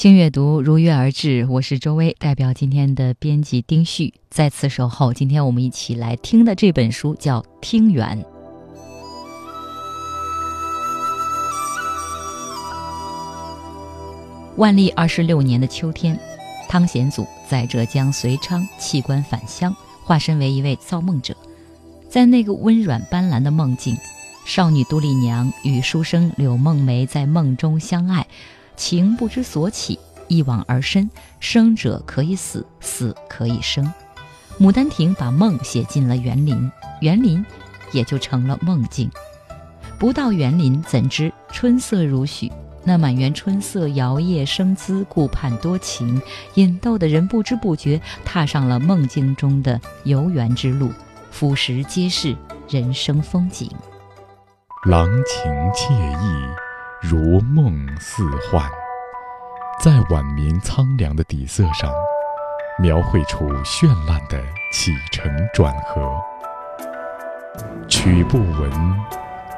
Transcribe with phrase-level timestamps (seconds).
[0.00, 5.12] 轻阅读如约而至，我是周薇，代表今天的编辑丁旭再次守候。
[5.12, 8.18] 今天我们一起来听的这本书叫《听缘》。
[14.56, 16.18] 万历二十六年的秋天，
[16.66, 21.36] 汤显祖在浙江遂昌弃官返乡，化身为一位造梦者。
[22.08, 23.94] 在那个温软斑斓的梦境，
[24.46, 28.26] 少女杜丽娘与书生柳梦梅在梦中相爱。
[28.80, 31.10] 情不知所起，一往而深。
[31.38, 33.92] 生者可以死，死可以生。
[34.58, 37.44] 牡丹亭把梦写进了园林，园林
[37.92, 39.10] 也就成了梦境。
[39.98, 42.50] 不到园林，怎知春色如许？
[42.82, 46.22] 那满园春色摇曳生姿，顾盼多情，
[46.54, 50.90] 引逗的人不知不觉踏上了梦境中的游园之路，
[51.30, 52.34] 俯拾皆是
[52.66, 53.70] 人生风景。
[54.86, 56.69] 郎情妾意。
[57.02, 58.70] 如梦似幻，
[59.82, 61.90] 在晚明苍凉的底色上，
[62.78, 64.38] 描绘出绚烂的
[64.74, 66.12] 起承转合。
[67.88, 68.70] 曲不闻，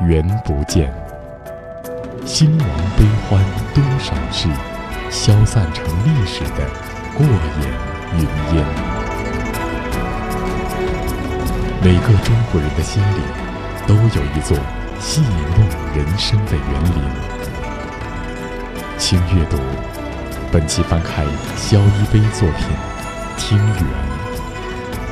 [0.03, 0.95] 缘不见，
[2.25, 4.49] 兴亡悲欢多少事，
[5.11, 6.65] 消散成历史的
[7.17, 7.69] 过眼
[8.15, 8.23] 云
[8.55, 8.65] 烟。
[11.83, 13.23] 每个中国人的心里，
[13.89, 14.57] 都有一座
[15.01, 17.32] 戏梦人生的园林。
[19.05, 19.57] 轻阅读，
[20.53, 21.25] 本期翻开
[21.57, 22.69] 萧一飞作品
[23.37, 23.77] 《听园》，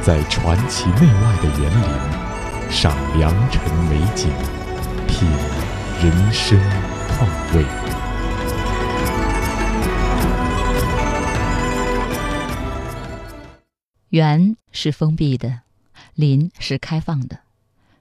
[0.00, 4.31] 在传奇内外的园林，赏良辰美景，
[5.09, 5.28] 品
[6.00, 6.56] 人生
[7.09, 7.65] 况味。
[14.10, 15.62] 园是封闭的，
[16.15, 17.41] 林是开放的。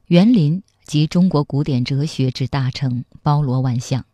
[0.06, 4.06] 园林即中国古典哲学之大成，包罗万象。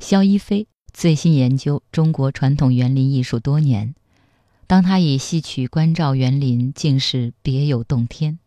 [0.00, 0.66] 萧一飞。
[0.94, 3.96] 最新研究中国传统园林艺术多年，
[4.68, 8.38] 当他以戏曲关照园林，竟是别有洞天。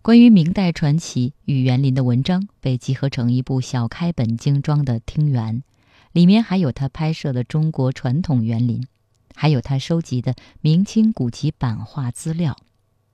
[0.00, 5.56] 关于明代传奇与园林的文章被集合成一部小开本精装的《听园》，
[6.12, 8.86] 里面还有他拍摄的中国传统园林，
[9.36, 12.56] 还有他收集的明清古籍版画资料。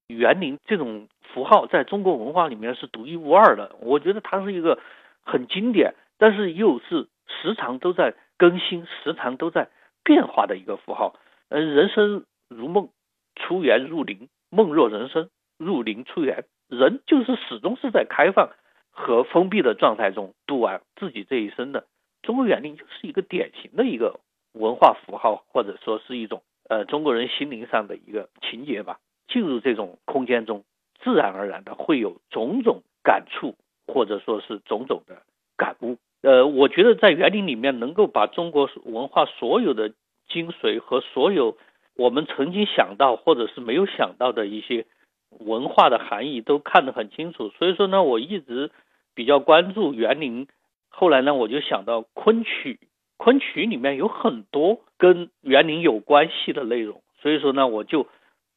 [0.06, 4.78] 园林这种符号在中国文化里面是独一无二的，我觉得它是一个
[5.24, 8.14] 很经典，但是又是时常都在。
[8.44, 9.70] 更新时常都在
[10.02, 11.14] 变化的一个符号，
[11.48, 12.90] 呃，人生如梦，
[13.36, 18.50] 出园入林，梦若人生，入林出园，人就是始终是在开放
[18.90, 21.86] 和封闭的状态中度完自己这一生的。
[22.20, 24.20] 中国园林就是一个典型的一个
[24.52, 28.98] 文化符号，或者说是一种呃中国人心灵上的一个情节吧。
[29.26, 30.64] 进入这种空间中，
[31.02, 33.54] 自然而然的会有种种感触，
[33.86, 35.22] 或者说是种种的
[35.56, 35.96] 感悟。
[36.24, 39.92] 呃，我觉得在园林里面能够把中国文化所有的
[40.26, 41.58] 精髓和所有
[41.96, 44.86] 我们曾经想到或者是没有想到的一些
[45.38, 47.50] 文化的含义都看得很清楚。
[47.50, 48.70] 所以说呢，我一直
[49.14, 50.48] 比较关注园林。
[50.88, 52.80] 后来呢，我就想到昆曲，
[53.18, 57.02] 昆曲里面有很多跟园林有关系的内容。
[57.20, 58.06] 所以说呢，我就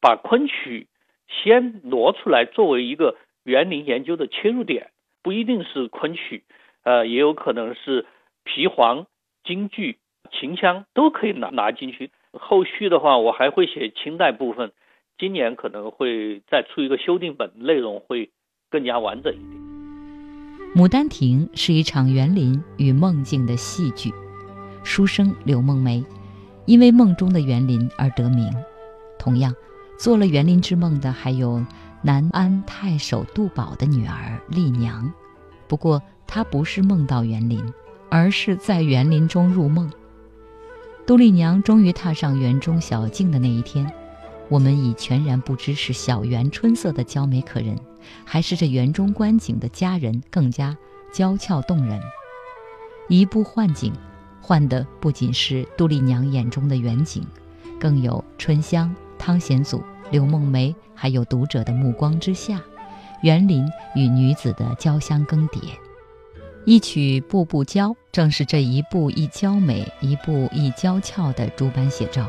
[0.00, 0.86] 把昆曲
[1.28, 4.90] 先挪出来作为一个园林研究的切入点，
[5.22, 6.44] 不一定是昆曲。
[6.84, 8.06] 呃，也有可能是
[8.44, 9.06] 皮黄、
[9.44, 9.98] 京剧、
[10.30, 12.10] 秦腔都可以拿拿进去。
[12.32, 14.72] 后续的话，我还会写清代部分，
[15.18, 18.30] 今年可能会再出一个修订本，内容会
[18.70, 19.48] 更加完整一点。
[20.80, 24.10] 《牡丹亭》是一场园林与梦境的戏剧，
[24.84, 26.04] 书生柳梦梅
[26.66, 28.46] 因为梦中的园林而得名。
[29.18, 29.54] 同样，
[29.98, 31.64] 做了园林之梦的还有
[32.02, 35.12] 南安太守杜宝的女儿丽娘。
[35.66, 36.00] 不过。
[36.28, 37.60] 他不是梦到园林，
[38.10, 39.90] 而是在园林中入梦。
[41.06, 43.90] 杜丽娘终于踏上园中小径的那一天，
[44.50, 47.78] 我们已全然不知是小园春色的娇美可人，
[48.26, 50.76] 还是这园中观景的佳人更加
[51.10, 51.98] 娇俏动人。
[53.08, 53.90] 一部幻景，
[54.42, 57.26] 换的不仅是杜丽娘眼中的远景，
[57.80, 62.60] 更有春香、汤显祖、柳梦梅，还有读者的目光之下，
[63.22, 63.66] 园林
[63.96, 65.60] 与女子的交相更迭。
[66.68, 72.28] 一曲步步娇，正是这一步一娇美，一步一娇俏的诸般写照。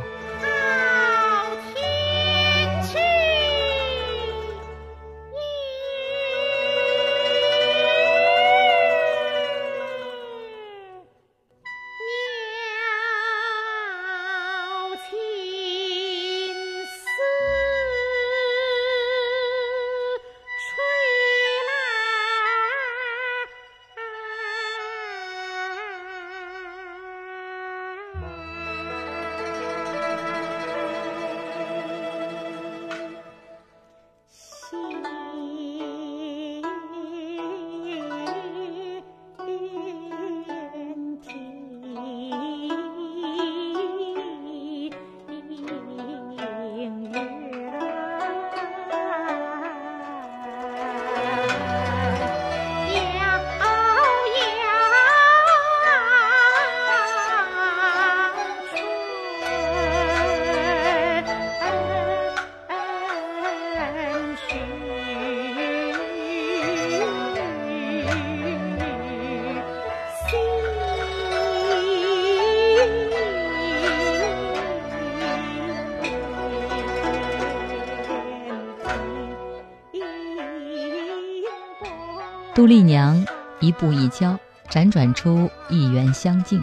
[82.60, 83.26] 杜丽娘
[83.62, 84.38] 一步一娇，
[84.70, 86.62] 辗转出一园香径；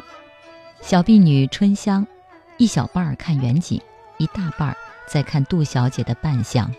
[0.82, 2.06] 小婢女春香，
[2.58, 3.80] 一小半儿看远景，
[4.18, 4.76] 一大半儿
[5.08, 6.70] 在看杜小姐的扮相。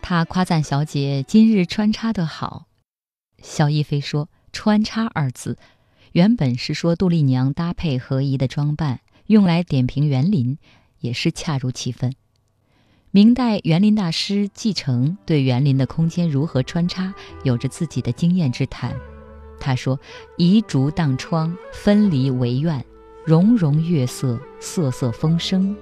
[0.00, 2.64] 她夸赞小姐今日穿插得好。
[3.42, 5.58] 萧逸飞说：“穿插二字，
[6.12, 10.56] 原本是说杜丽娘搭配合宜的装扮，用来点评园林，
[11.00, 12.14] 也是恰如其分。”
[13.12, 17.12] 明代园林大师季承对园林的空间如何穿插
[17.42, 18.94] 有着自己的经验之谈。
[19.58, 19.98] 他说
[20.38, 22.84] ：“移竹荡窗，分离为院，
[23.24, 25.74] 融融月色，瑟瑟风声，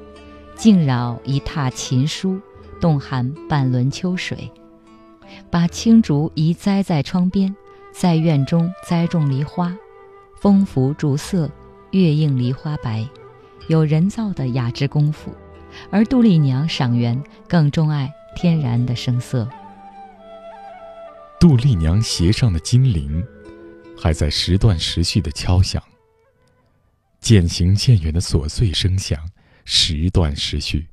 [0.57, 2.41] 静扰一榻琴书，
[2.81, 4.51] 动含半轮秋水。
[5.51, 7.55] 把青竹移栽在窗边，
[7.93, 9.77] 在院中栽种梨花，
[10.41, 11.51] 风拂竹色，
[11.91, 13.07] 月映梨花白，
[13.69, 15.31] 有人造的雅致功夫。”
[15.91, 19.49] 而杜丽娘赏园更钟爱天然的声色。
[21.41, 23.25] 杜丽娘鞋上的金铃，
[23.97, 25.83] 还在时断时续的敲响。
[27.21, 29.31] 渐行渐远的琐碎声响，
[29.65, 30.89] 时断时续。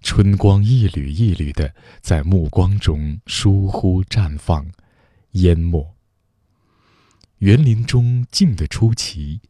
[0.00, 4.66] 春光一缕一缕的在目光中疏忽绽放，
[5.32, 5.94] 淹没。
[7.38, 9.40] 园林中静得出奇。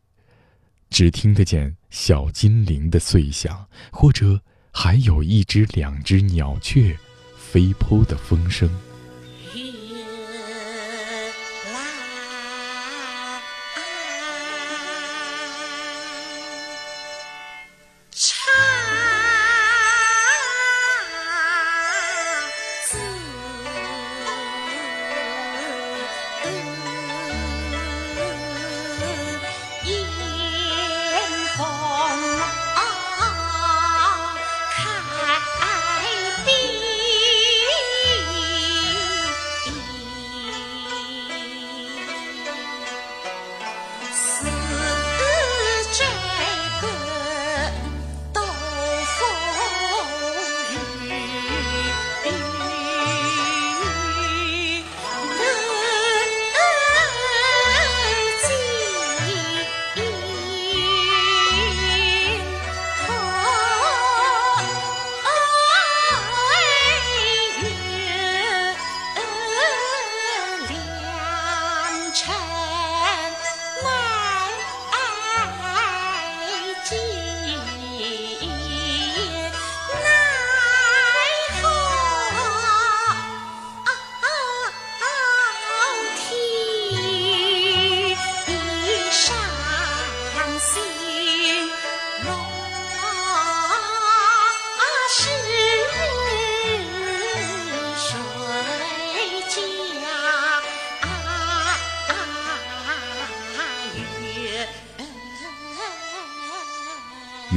[0.92, 4.38] 只听得见小金铃的碎响，或者
[4.70, 6.94] 还有一只两只鸟雀
[7.36, 8.70] 飞扑的风声。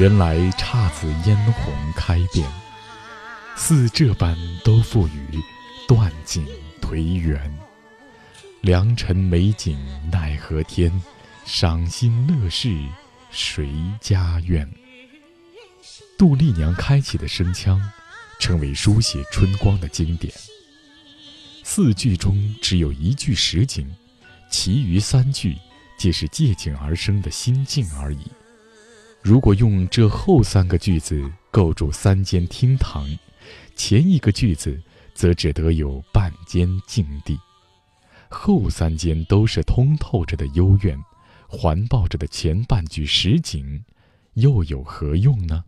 [0.06, 2.48] 原来姹紫嫣红开遍，
[3.56, 5.42] 似这般都付与
[5.88, 6.46] 断井
[6.80, 7.52] 颓垣。
[8.62, 9.76] 良辰美景
[10.12, 10.92] 奈何天，
[11.44, 12.70] 赏心乐事
[13.32, 13.68] 谁
[14.00, 14.72] 家院？
[16.20, 17.82] 杜丽娘开启的声腔，
[18.38, 20.32] 成为书写春光的经典。
[21.64, 23.92] 四句中只有一句实景，
[24.52, 25.58] 其余三句
[25.98, 28.28] 皆是借景而生的心境而已。
[29.26, 33.10] 如果用这后三个句子构筑三间厅堂，
[33.76, 34.80] 前一个句子
[35.16, 37.36] 则只得有半间静地，
[38.30, 40.96] 后三间都是通透着的幽怨，
[41.48, 43.84] 环抱着的前半句实景，
[44.36, 45.64] 又有何用呢？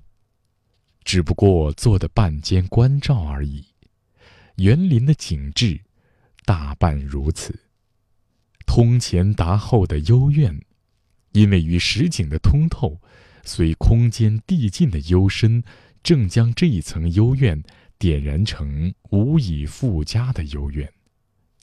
[1.04, 3.66] 只不过做的半间关照而已。
[4.58, 5.82] 园林的景致，
[6.46, 7.60] 大半如此。
[8.68, 10.62] 通前达后的幽怨，
[11.32, 13.02] 因为与实景的通透。
[13.48, 15.64] 随空间递进的幽深，
[16.04, 17.64] 正将这一层幽怨
[17.98, 20.92] 点燃成无以复加的幽怨。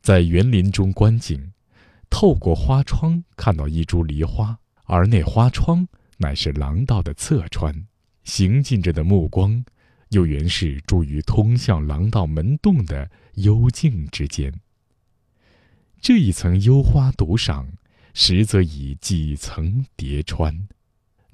[0.00, 1.52] 在园林中观景，
[2.08, 5.86] 透过花窗看到一株梨花，而那花窗
[6.16, 7.86] 乃是廊道的侧穿，
[8.24, 9.62] 行进着的目光，
[10.08, 14.52] 又原是住于通向廊道门洞的幽静之间。
[16.00, 17.68] 这一层幽花独赏，
[18.14, 20.66] 实则以几层叠穿。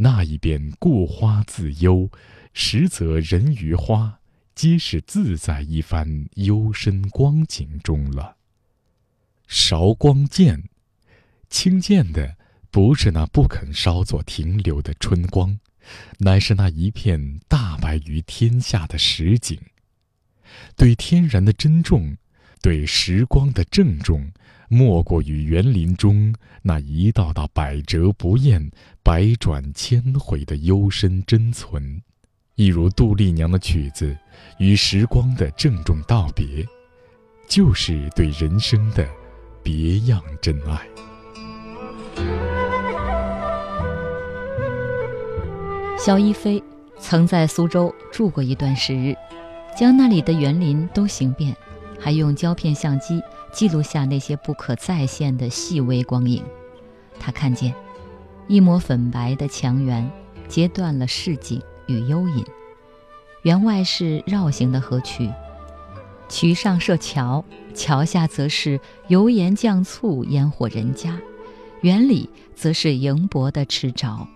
[0.03, 2.11] 那一边顾花自幽，
[2.55, 4.21] 实则人与花
[4.55, 8.37] 皆是自在一番幽深光景中了。
[9.47, 10.71] 韶光渐，
[11.51, 12.39] 轻见的
[12.71, 15.61] 不是那不肯稍作停留的春光，
[16.21, 19.61] 乃是那一片大白于天下的实景。
[20.77, 22.17] 对天然的珍重，
[22.63, 24.33] 对时光的郑重，
[24.73, 28.71] 莫过于园林中那一道道百折不厌、
[29.03, 32.01] 百转千回的幽深珍存，
[32.55, 34.17] 一如杜丽娘的曲子
[34.59, 36.65] 与时光的郑重道别，
[37.49, 39.05] 就是对人生的
[39.61, 40.87] 别样真爱。
[45.99, 46.63] 萧一飞
[47.01, 49.17] 曾在苏州住过一段时日，
[49.77, 51.57] 将那里的园林都行遍，
[52.01, 56.43] 还用胶片相机记录下那些不可再现的细微光影。
[57.19, 57.75] 他看见
[58.49, 60.11] 一抹粉白的墙垣，
[60.49, 62.45] 截断了市井与幽隐。
[63.43, 65.31] 园外是绕行的河渠，
[66.29, 71.19] 渠上设桥，桥下则是油盐酱醋烟火人家，
[71.83, 74.27] 园里则是迎泊的池沼，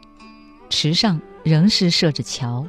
[0.68, 1.20] 池上。
[1.44, 2.66] 仍是设着桥，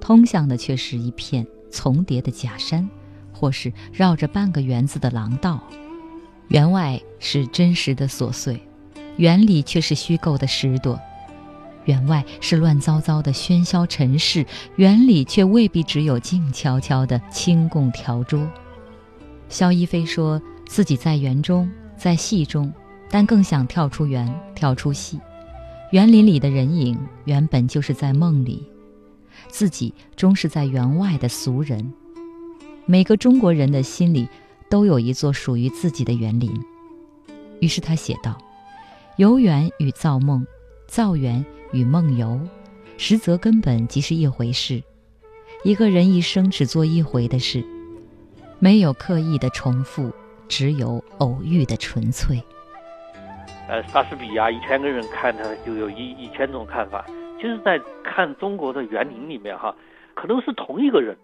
[0.00, 2.90] 通向的却是一片重叠的假山，
[3.36, 5.62] 或是绕着半个园子的廊道。
[6.48, 8.60] 园外是真实的琐碎，
[9.16, 10.98] 园里却是虚构的石朵。
[11.84, 14.44] 园外是乱糟糟的喧嚣尘世，
[14.76, 18.48] 园里却未必只有静悄悄的清供条桌。
[19.48, 22.72] 萧一飞说自己在园中，在戏中，
[23.08, 25.20] 但更想跳出园，跳出戏。
[25.92, 28.66] 园林里的人影原本就是在梦里，
[29.48, 31.92] 自己终是在园外的俗人。
[32.88, 34.28] 每个中国人的心里
[34.70, 36.52] 都有一座属于自己的园林。
[37.60, 38.38] 于是他写道
[39.18, 40.46] ：“游园与造梦，
[40.86, 42.40] 造园与梦游，
[42.96, 44.80] 实则根本即是一回事。
[45.64, 47.64] 一个人一生只做一回的事，
[48.60, 50.12] 没有刻意的重复，
[50.46, 52.40] 只有偶遇的纯粹。”
[53.68, 57.04] 呃，莎士比亚一千个人看他就有一一千种看法，
[57.42, 59.74] 就是在看中国的园林里面哈，
[60.14, 61.16] 可能是同一个人，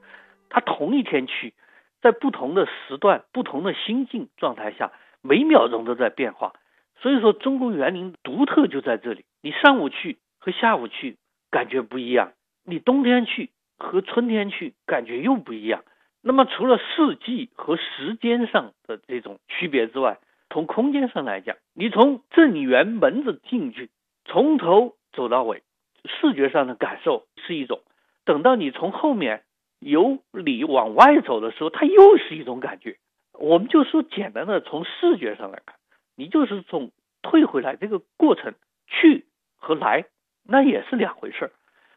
[0.53, 1.55] 他同一天去，
[2.03, 4.93] 在不同的时段、不同的心境状态下，
[5.23, 6.53] 每秒钟都在变化。
[7.01, 9.25] 所以说，中国园林独特就在这里。
[9.41, 11.17] 你上午去和下午去
[11.51, 12.33] 感觉不一样，
[12.65, 15.85] 你冬天去和春天去感觉又不一样。
[16.21, 20.19] 那么除了四季和时间上的这种区别之外，
[20.51, 23.89] 从空间上来讲，你从正园门子进去，
[24.27, 25.63] 从头走到尾，
[26.05, 27.79] 视觉上的感受是一种；
[28.27, 29.45] 等到你从后面
[29.83, 32.97] 由里往外走的时候，它又是一种感觉。
[33.33, 35.77] 我们就说简单的从视觉上来看，
[36.17, 36.91] 你就是从
[37.23, 38.55] 退回来这个过程
[38.87, 40.05] 去和来，
[40.47, 41.51] 那也是两回事儿。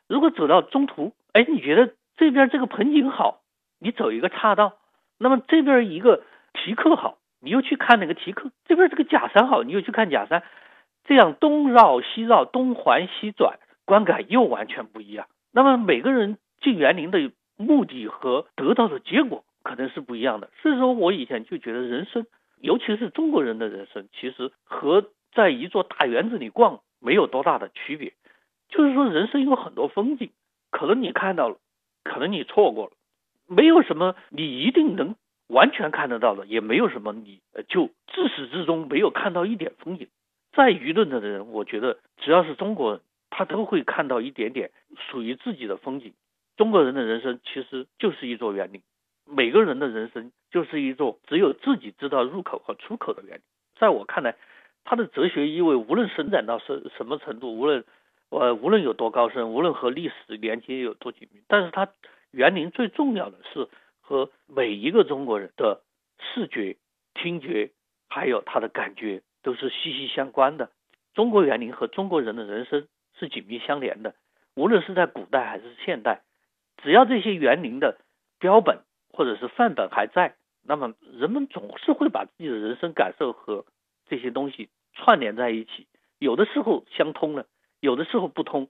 [0.08, 3.42] 如果走到中途，哎，你觉得这边这个盆景好，
[3.80, 4.78] 你走一个岔道；
[5.20, 6.24] 那么这边一个
[6.54, 7.18] 题刻好。
[7.42, 10.42] 你又去看那个题刻，这边这个假山好，你又去看假山，
[11.04, 15.28] 这样东绕西绕，东环西转，观感又完全不一样。
[15.52, 17.20] 那么每个人进园林的
[17.58, 20.50] 目的和得到的结果可能是不一样的。
[20.62, 22.26] 所以说我以前就觉得人生，
[22.62, 28.14] 尤其是中国人的人生，其实和在一座大园子里逛没有多大的区别。
[28.70, 30.32] 就是说，人生有很多风景，
[30.72, 31.58] 可能你看到了，
[32.04, 32.92] 可能你错过了，
[33.48, 35.16] 没有什么你一定能。
[35.48, 40.08] 完全看得到的也没有什么，你就自始至终没有看到一点风景。
[40.54, 46.14] 在舆论的人，我觉得只要是中国人，他都会看到一点点属于自己的风景。
[46.58, 48.82] 中国人的人生其实就是一座园林，
[49.26, 53.44] 每个人的人生就是一座只有自己知道入口和出口的园林。
[53.80, 54.36] 在我看来，
[54.84, 57.84] 它的哲学意味无论伸展到什什么程度，无论
[58.30, 61.90] 呃无论有多高深，无论和历史连接有多紧密，但是它
[62.32, 63.68] 园林最重要的是。
[64.08, 65.82] 和每一个中国人的
[66.20, 66.78] 视觉、
[67.16, 67.72] 听觉，
[68.08, 70.70] 还有他的感觉，都是息息相关的。
[71.16, 74.14] 中国园林和中国人的人生是紧密相连的。
[74.56, 76.22] 无论是在古代还是现代，
[76.84, 77.98] 只要这些园林的
[78.40, 78.80] 标本
[79.12, 83.66] 或者是范本还在，那么人们总是会把自己的人生感受和
[84.10, 85.88] 这些东西串联在一起。
[86.20, 87.46] 有的时候相通了，
[87.80, 88.68] 有的时候不通，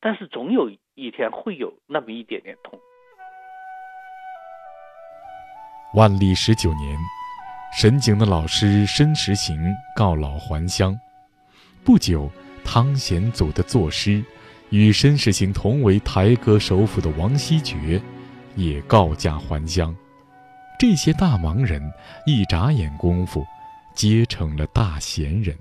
[0.00, 2.78] 但是总有一天会有那么一点点通。
[5.94, 6.98] 万历十九年，
[7.72, 9.58] 沈景的老师申时行
[9.96, 10.94] 告老还乡。
[11.84, 12.30] 不久，
[12.64, 14.22] 汤显祖的作诗，
[14.70, 18.00] 与申时行同为台阁首辅的王希爵，
[18.56, 19.94] 也告假还乡。
[20.78, 21.82] 这些大忙人，
[22.26, 23.44] 一眨眼功夫，
[23.94, 25.56] 皆成了大闲人。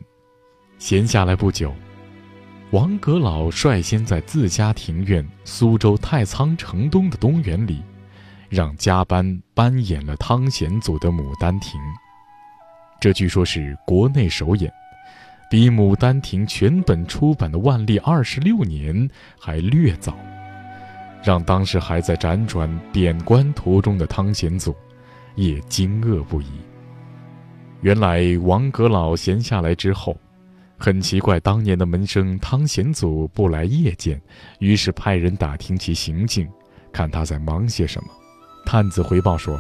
[0.78, 1.74] 闲下来不久，
[2.72, 7.82] 王阁老率先在自家庭院苏州太仓城东的东园里。
[8.50, 11.78] 让加班搬演了汤显祖的《牡丹亭》，
[12.98, 14.72] 这据说是国内首演，
[15.50, 20.14] 比《牡丹亭》全本出版的万历二十六年还略早，
[21.24, 24.76] 让当时还在辗转贬官途中的汤显祖
[25.36, 26.48] 也惊愕不已。
[27.80, 30.18] 原来王阁老闲下来之后，
[30.78, 34.22] 很奇怪当年的门生汤显祖不来谒见，
[34.60, 36.46] 于是派人打听其行径，
[36.92, 38.10] 看他在忙些什么。
[38.66, 39.58] 探子回报说，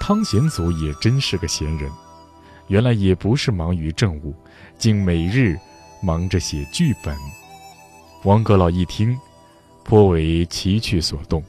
[0.00, 1.88] 汤显祖也真是个闲人，
[2.66, 4.34] 原来也不是忙于政务，
[4.82, 5.56] 竟每日
[6.00, 7.16] 忙着写剧本。
[8.24, 9.16] 王阁老一听，
[9.84, 11.40] 颇为奇趣所动，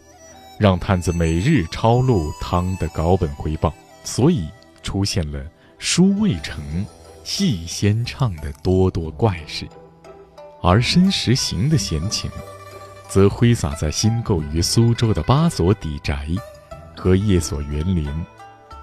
[0.60, 3.74] 让探子每日抄录汤的稿本回报，
[4.04, 4.48] 所以
[4.84, 5.44] 出现了。
[5.80, 6.86] 书未成，
[7.24, 9.68] 戏先唱的多多怪事，
[10.62, 12.30] 而申时行的闲情，
[13.10, 16.28] 则挥洒在新购于苏州的八所邸宅
[16.96, 18.08] 和一所园林。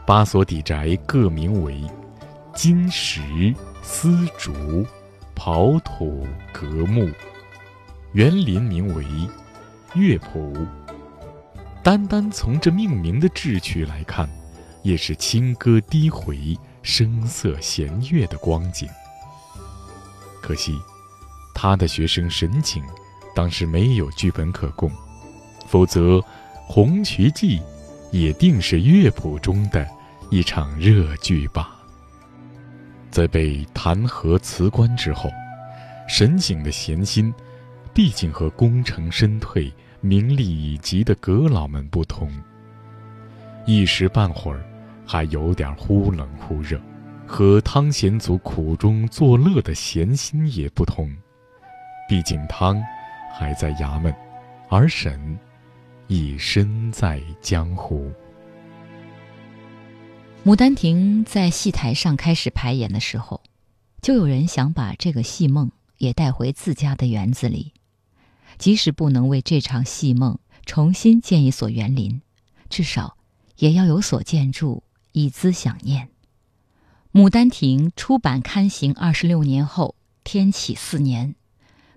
[0.04, 1.80] 八所邸宅各名为
[2.54, 4.86] 金石、丝竹、
[5.34, 7.08] 刨土、革木；
[8.12, 9.04] 园林名为
[9.94, 10.54] 乐浦。
[11.82, 14.28] 单单从这命名的志趣来看，
[14.82, 16.56] 也是清歌低回。
[16.82, 18.88] 声色弦乐的光景。
[20.40, 20.80] 可惜，
[21.54, 22.82] 他的学生沈景
[23.34, 24.90] 当时没有剧本可供，
[25.66, 26.16] 否则
[26.66, 27.58] 《红渠记》
[28.10, 29.86] 也定是乐谱中的
[30.30, 31.79] 一场热剧吧。
[33.10, 35.30] 在被弹劾辞官之后，
[36.08, 37.32] 沈景的闲心，
[37.92, 42.30] 毕竟和功成身退、名利已极的阁老们不同，
[43.66, 44.64] 一时半会儿。
[45.06, 46.80] 还有点忽冷忽热，
[47.26, 51.12] 和汤显祖苦中作乐的闲心也不同。
[52.08, 52.80] 毕竟汤
[53.36, 54.14] 还在衙门，
[54.68, 55.36] 而沈
[56.06, 58.08] 已身在江湖。
[60.42, 63.42] 《牡丹亭》在戏台上开始排演的时候，
[64.00, 67.74] 就有人想把这个戏梦也带回自家的园子里，
[68.56, 72.22] 即使不能为这场戏梦重新建一所园林，
[72.70, 73.18] 至少
[73.56, 74.82] 也要有所建筑。
[75.12, 76.08] 以资想念，
[77.20, 81.34] 《牡丹亭》出版刊行二十六年后，天启四年，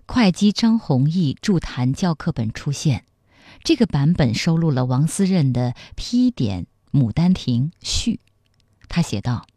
[0.05, 3.05] 会稽张弘毅著谈教课本出现。
[3.63, 6.65] 这个版本收录了王思任的批点
[6.99, 8.19] 《牡丹亭》序。
[8.95, 9.47] 他写道：“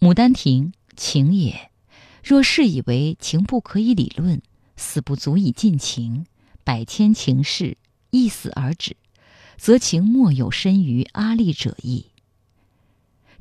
[0.06, 1.72] 《牡丹亭》情也，
[2.22, 4.40] 若是以为情不可以理论，
[4.76, 6.24] 死不足以尽情，
[6.62, 7.78] 百千情事
[8.10, 8.96] 一死而止，
[9.56, 12.06] 则情莫有深于阿丽者矣。”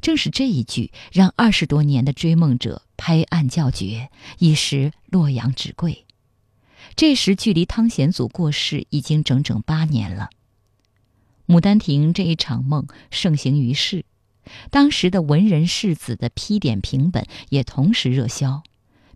[0.01, 6.05] 正是这一句，让二十多年的追梦者拍案叫绝，一时洛阳纸贵。
[6.95, 10.31] 这时距离汤显祖过世已经整整八年了。
[11.53, 14.05] 《牡丹亭》这一场梦盛行于世，
[14.71, 18.63] 当时的文人士子的批点评本也同时热销。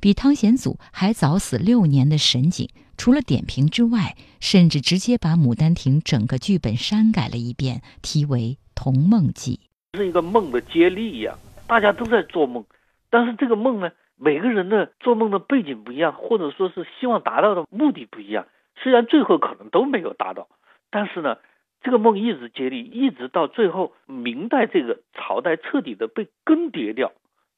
[0.01, 8.39] 比汤显祖还早死六年的沈景，除了点评之外，甚至直接把《牡丹亭》整个剧本删改了一遍，题为
[8.73, 9.59] 《同梦记》。
[9.97, 11.37] 是一个梦的接力一样，
[11.67, 12.63] 大家都在做梦，
[13.09, 18.45] 但是这个梦呢，每个人的做梦的背景不一样，或者说是希望达到的目的不一样。
[18.81, 20.47] 虽然最后可能都没有达到，
[20.89, 21.35] 但是呢，
[21.81, 27.11] 这个梦一直接力，一直到最后，明代这个朝代彻底的被更迭掉。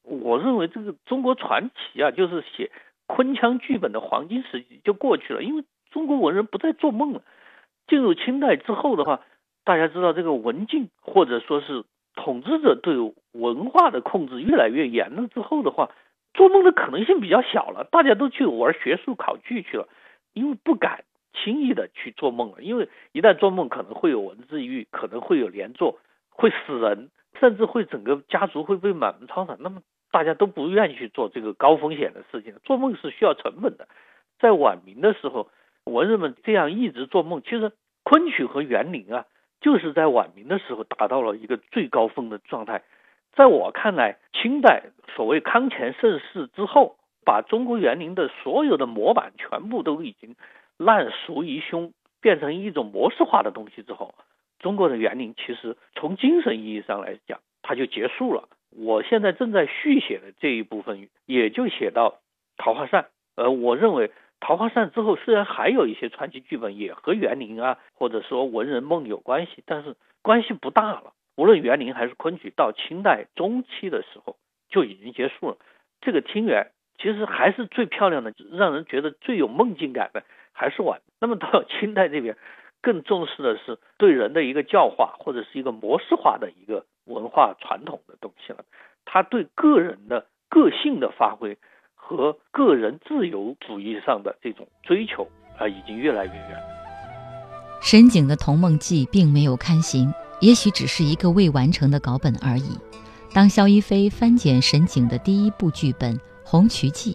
[0.04, 2.72] 我认为这个中国传奇啊，就是写
[3.08, 7.22] 昆腔剧本的黄金时期就过去了，因为中国文人不再做梦了。
[7.88, 9.22] 进入清代之后的话，
[9.64, 11.84] 大家知道这个文禁或者说是。
[12.14, 12.94] 统治者对
[13.32, 15.90] 文化的控制越来越严了之后的话，
[16.34, 19.88] 做梦的可能性比较小了，大家都去玩学术考据去了，
[20.34, 32.56] 因为不敢轻易的去做梦了，因为一旦做梦可能会有文字狱，可能会有连坐，会死人，甚至会整个家族会被满门抄斩，那么大家都不愿意去做这个高风险的事情。
[32.64, 33.88] 做梦是需要成本的，
[34.40, 35.50] 在晚明的时候，
[35.86, 37.72] 文人们这样一直做梦，其实
[38.04, 39.26] 昆曲和园林啊。
[39.62, 42.82] 就是在晚明的时候达到了一个最高峰的状态，
[43.36, 50.36] 在我看来，清代所谓康乾盛世之后，把中国园林的所有的模板全部都已经
[50.84, 54.14] 烂熟于胸，变成一种模式化的东西之后，
[54.60, 58.50] 中国的园林其实从精神意义上来讲，它就结束了。
[58.70, 62.20] 我现在正在续写的这一部分，也就写到
[62.58, 64.12] 桃花扇，呃，我认为。
[64.44, 71.14] 桃花扇之后，虽然还有一些传奇剧本也和园林啊，或者说文人梦有关系，但是关系不大了。
[71.36, 74.36] 无论园林还是昆曲，到清代中期的时候
[74.68, 75.58] 就已经结束了。
[76.02, 80.24] 这个听园其实还是最漂亮的，让人觉得最有梦境感的
[80.62, 81.02] 还是晚。
[81.20, 82.38] 那么到清代这边，
[82.82, 88.64] 更重视的是对人的一个教化，或者是一个模式化的一个文化传统的东西了。
[89.06, 91.58] 他对个人的个性的发挥。
[92.04, 95.26] 和个人自由主义上的这种追求
[95.58, 96.60] 啊，已经越来越远。
[97.82, 102.78] 沈景的《童梦记》并没有刊行，也许只是一个未完成的稿本而已。
[103.34, 107.14] 当萧一飞翻检沈景的第一部剧本《红渠记》，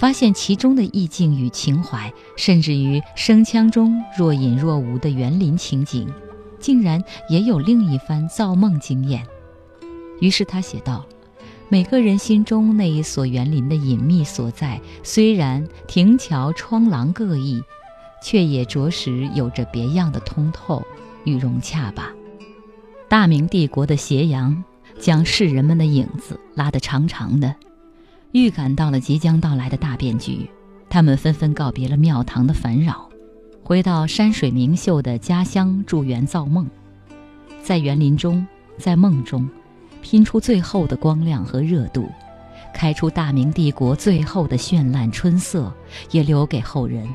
[0.00, 6.08] 发现其中的意境与情怀，甚至于声腔中若隐若无的园林情景，
[6.58, 9.22] 竟然也有另一番造梦经验。
[10.18, 11.04] 于是他写道
[11.68, 17.62] ：“每个人心中那一所园林的隐秘所在，虽然亭桥窗廊各异，
[18.22, 20.82] 却也着实有着别样的通透
[21.24, 22.10] 与融洽吧。”
[23.06, 24.64] 大明帝国的斜阳
[24.98, 27.54] 将世人们的影子拉得长长的，
[28.32, 30.48] 预感到了即将到来的大变局。
[30.88, 33.08] 他们纷纷告别了庙堂的烦扰，
[33.62, 36.68] 回到山水名秀的家乡筑园造梦，
[37.62, 39.48] 在园林中，在梦中。
[40.02, 42.08] 拼出最后的光亮和热度，
[42.72, 45.70] 开出大明帝国最后的绚烂春色，
[46.10, 47.06] 也留给后人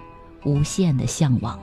[0.43, 1.59] 无限的向往。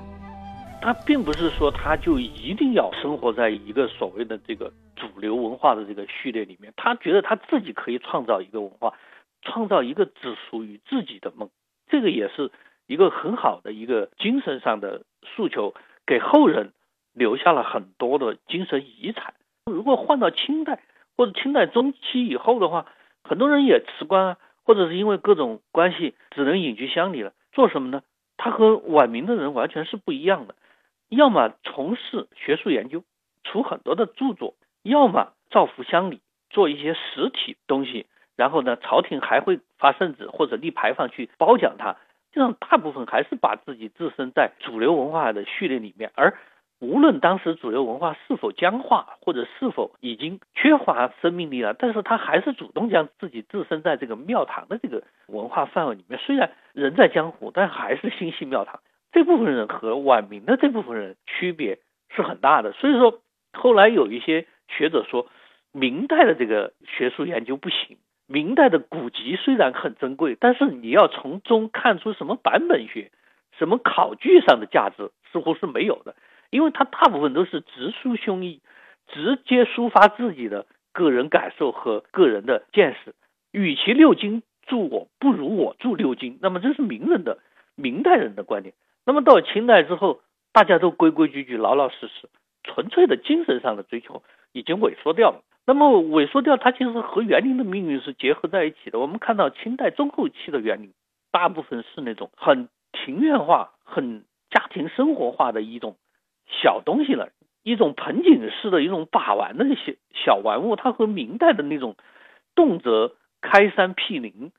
[0.80, 8.92] 他并不是说他就一定要生活在一个所谓的这个主流文化的这个序列里面，他觉得他自己可以创造一个文化，
[9.42, 11.50] 创造一个只属于自己的梦，
[11.88, 12.50] 这个也是
[12.86, 15.74] 一个很好的一个精神上的诉求，
[16.06, 16.72] 给后人
[17.12, 19.34] 留下了很多的精神遗产。
[19.66, 20.82] 如果换到清代。
[21.14, 22.86] 或者清代中期以后的话，
[23.22, 27.34] 很多人也辞官啊，或者是因为各种关系只能隐居乡里了。
[27.52, 28.02] 做什么呢？
[28.38, 30.56] 他和晚明的人完全是不一样的，
[31.10, 33.04] 要么从事学术研究，
[33.44, 38.06] 出很多的著作；要么造福乡里，做一些实体东西。
[38.42, 41.94] 然后呢，朝廷还会发圣旨或者立牌坊去褒奖他。
[42.32, 46.34] 这样大部分还是把自己置身在主流文化的序列里面，而。
[46.80, 56.18] 无论当时主流文化是否僵化，或者是否已经缺乏生命力了，但是他还是主动将自己置身在这个庙堂的这个文化范围里面。
[56.18, 58.80] 虽然人在江湖，但还是心系庙堂。
[59.12, 61.78] 这部分人和晚明的这部分人区别
[62.16, 62.72] 是很大的。
[62.72, 63.20] 所以说，
[63.52, 65.28] 后来有一些学者说，
[65.70, 67.96] 明代的这个学术研究不行。
[68.26, 73.10] 明代的古籍虽然很珍贵，但是你要从中看出什么版本学、
[73.58, 76.14] 什么考据上的价值，似乎是没有的。
[76.50, 78.60] 因为他大部分都是直抒胸臆，
[79.08, 83.14] 直接抒发自己的个人感受和个人的见识。
[83.52, 86.38] 与其六经助我，不如我助六经。
[86.40, 87.38] 那么这是明人的
[87.74, 88.74] 明代人的观点。
[89.04, 90.20] 那么到清代之后，
[90.52, 92.28] 大家都规规矩矩、老老实实，
[92.64, 95.42] 纯粹的精神上的追求已经萎缩掉了。
[95.66, 98.98] 那么萎缩掉，它其实和园林的命运是结合在一起的。
[98.98, 100.92] 我们看到清代中后期的园林，
[101.30, 105.96] 大部分是那种很庭院化、很家庭生活化的一种。
[106.60, 107.30] 小东西了，
[107.62, 111.96] 一种盆景式的一种把玩的那些小玩物，它和明代的那种
[112.54, 114.52] 动辄开山辟林、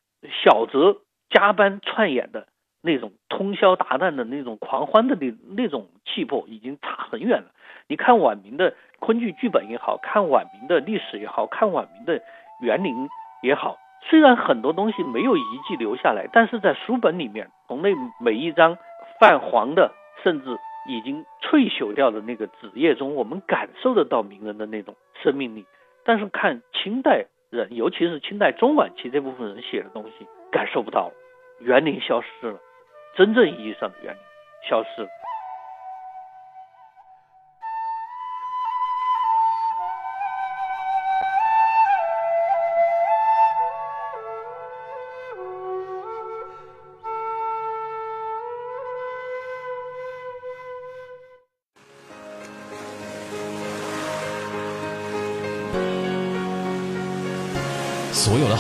[0.44, 2.48] 小则加班串演的
[2.82, 7.52] 那种通宵达旦的那种狂欢的那那种气魄已经差很远了。
[7.94, 12.20] 你看晚明的昆剧剧本也好看，晚明的历史也好看，晚明的
[12.60, 13.08] 园林
[13.44, 13.78] 也好，
[14.10, 18.76] 虽然很多东西没有遗迹留下来，但是在书本里面，从那每一张
[19.20, 19.92] 泛黄的，
[20.24, 20.58] 甚至。
[20.86, 25.66] 已经脆朽掉的那个纸页中，我们感受得到名人的那种生命力。
[26.04, 31.14] 但是看清代人，尤其是清代中晚期这部分人写的东西，感受不到了。
[31.62, 32.60] 园林消失了，
[33.16, 34.22] 真正意义上的园林
[34.70, 35.08] 消失了。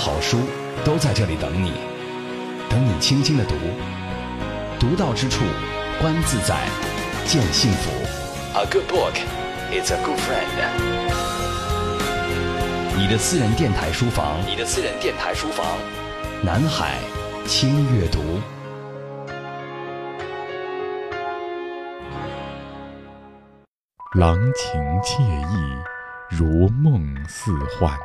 [0.03, 0.41] 好书
[0.83, 1.71] 都在这里等你，
[2.69, 3.55] 等你轻轻的读，
[4.77, 5.45] 读到之处，
[6.01, 6.57] 观自在，
[7.25, 7.89] 见幸福。
[8.53, 9.13] A good book
[9.71, 10.59] is a good friend。
[12.97, 15.65] 你的私人电台书房，你的私人电台书房，
[16.41, 16.97] 南海
[17.45, 18.41] 轻阅读。
[24.19, 25.55] 郎情妾意，
[26.29, 27.97] 如梦似幻。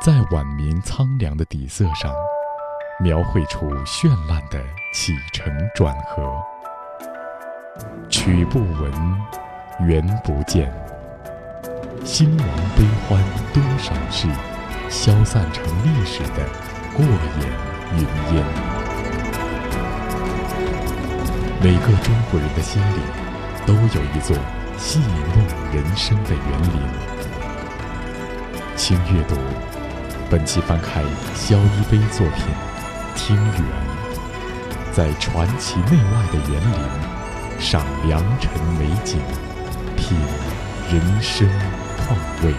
[0.00, 2.14] 在晚明苍凉的底色上，
[3.00, 4.62] 描绘出绚烂的
[4.94, 6.22] 起承转合。
[8.08, 8.92] 曲不闻，
[9.80, 10.72] 缘不见，
[12.04, 13.20] 兴亡悲欢
[13.52, 14.28] 多少事，
[14.88, 16.46] 消散成历史的
[16.94, 17.50] 过眼
[17.96, 18.00] 云
[18.36, 18.44] 烟。
[21.60, 23.00] 每个中国人的心里，
[23.66, 24.36] 都有一座
[24.76, 26.80] 戏弄人生的园林。
[28.76, 29.34] 请阅读。
[30.28, 31.04] 本期翻开
[31.36, 32.46] 肖一飞作品
[33.16, 33.46] 《听缘》，
[34.92, 39.20] 在传奇内外的园林，赏良辰美景，
[39.96, 40.18] 品
[40.90, 41.48] 人生
[41.96, 42.52] 况味。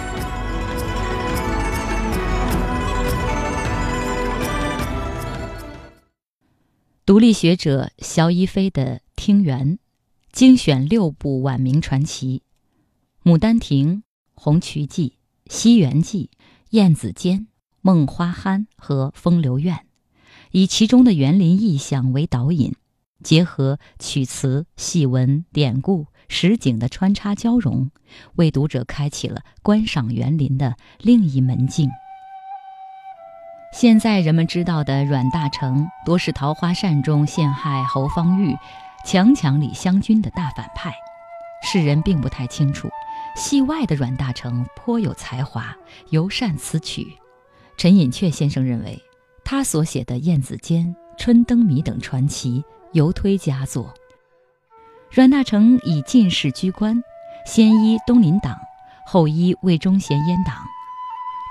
[7.05, 9.73] 独立学者肖一飞的《听缘》，
[10.31, 12.43] 精选六部晚明传奇，
[13.29, 13.95] 《牡丹亭》
[14.35, 15.15] 《红渠记》
[15.53, 16.29] 《西园记》
[16.69, 17.39] 《燕子间》。
[17.81, 19.75] 梦花庵》和《风流院》，
[20.51, 22.75] 以其中的园林意象为导引，
[23.23, 27.89] 结合曲词、戏文、典故、实景的穿插交融，
[28.35, 31.89] 为读者开启了观赏园林的另一门径。
[33.73, 38.55] 现在人们知道的阮大铖，多是《桃花扇》中陷害侯方域、
[39.05, 40.93] 强抢李香君的大反派。
[41.61, 42.89] 世人并不太清楚，
[43.35, 45.75] 戏外的阮大铖颇有才华，
[46.11, 47.17] 尤善词曲。
[47.77, 48.99] 陈寅恪先生认为，
[49.45, 50.85] 他所写的《燕子间》
[51.15, 53.93] 《春灯谜》等传奇，尤推佳作。
[55.11, 57.01] 阮大铖以进士居官，
[57.45, 58.57] 先依东林党，
[59.05, 60.55] 后依魏忠贤阉党。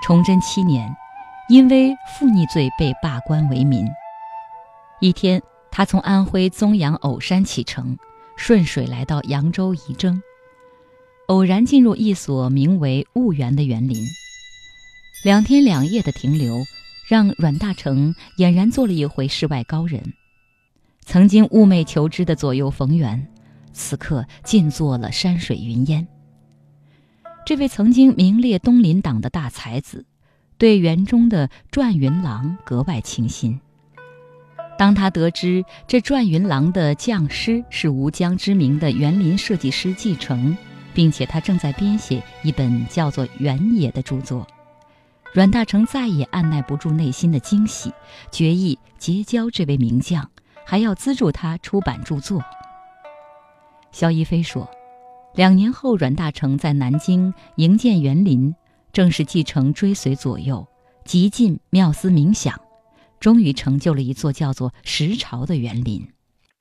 [0.03, 0.93] 崇祯七年。
[1.49, 3.87] 因为负逆罪被罢官为民。
[4.99, 7.97] 一天，他从安徽枞阳藕山启程，
[8.35, 10.21] 顺水来到扬州仪征，
[11.27, 14.05] 偶然进入一所名为婺园的园林。
[15.27, 16.63] 两天两夜的停留，
[17.05, 20.01] 让阮大铖俨然做了一回世外高人。
[21.01, 23.27] 曾经寤寐求知的左右逢源，
[23.73, 26.07] 此刻尽做了山水云烟。
[27.45, 30.05] 这位曾经名列东林党的大才子。
[30.57, 33.59] 对园中的转云廊格外倾心。
[34.79, 40.55] 当他得知这转云廊的匠师是吴江知名的园林设计师季承，
[40.93, 44.47] 并且他正在编写一本叫做《原野》的著作，
[45.33, 47.91] 阮大铖再也按耐不住内心的惊喜，
[48.31, 50.29] 决意结交这位名将，
[50.65, 52.41] 还要资助他出版著作。
[53.91, 54.69] 萧一飞说，
[55.35, 58.55] 两年后，阮大铖在南京营建园林。
[58.93, 60.65] 正是继承追随左右，
[61.03, 62.59] 极尽妙思冥想，
[63.19, 66.01] 终于成就了一座叫做石朝的园林。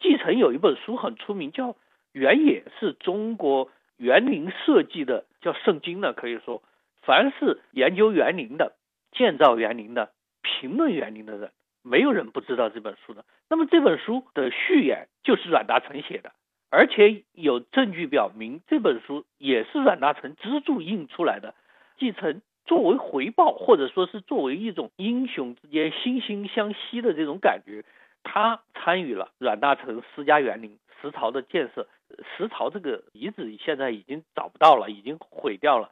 [0.02, 1.68] 继承有一本书很出名，叫
[2.12, 6.12] 《原野》，是中国园林设计的叫圣经呢。
[6.12, 6.62] 可以说，
[7.06, 8.74] 凡是研究园林的、
[9.12, 10.10] 建造园林的、
[10.42, 11.52] 评论园林的人，
[11.84, 13.24] 没有人不知道这本书的。
[13.48, 16.32] 那么这本书的序言就是阮大铖写的，
[16.68, 21.54] 而且有证据表明这本书也是阮大铖资助印出来的。
[21.96, 27.84] 继承作为回报，或者说是作为一种英雄之间惺惺相惜的这种感觉，
[28.24, 31.86] 他参与了阮大铖私家园林石槽的建设。
[32.36, 35.90] 石槽这个遗址现在已经找不到了，已经毁掉了。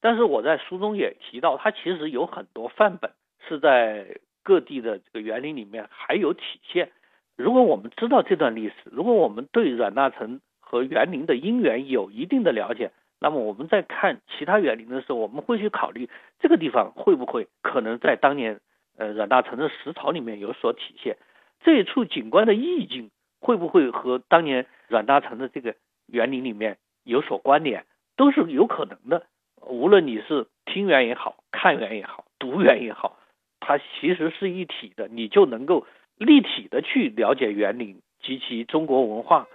[0.00, 3.10] 但是我在书中也提到，它其实有很多范本
[3.48, 6.90] 是在各地的这个园林里面还有体现。
[7.36, 18.60] 如果我们知道这段历史，如果我们对阮大铖和园林的因缘有一定的了解，那么我们在看其他园林的时候，我们会去考虑这个地方会不会可能在当年，
[18.96, 21.16] 呃，阮大铖的石槽里面有所体现，
[21.60, 25.74] 这一处景观的意境会不会和当年阮大铖的这个
[26.06, 27.84] 园林里面有所关联，
[28.16, 29.26] 都是有可能的。
[29.62, 33.16] 无论你是听园也好看园也好读园也好，
[33.60, 39.46] 它其实是一体的，你就能够立体的去了解园林及其中国文化。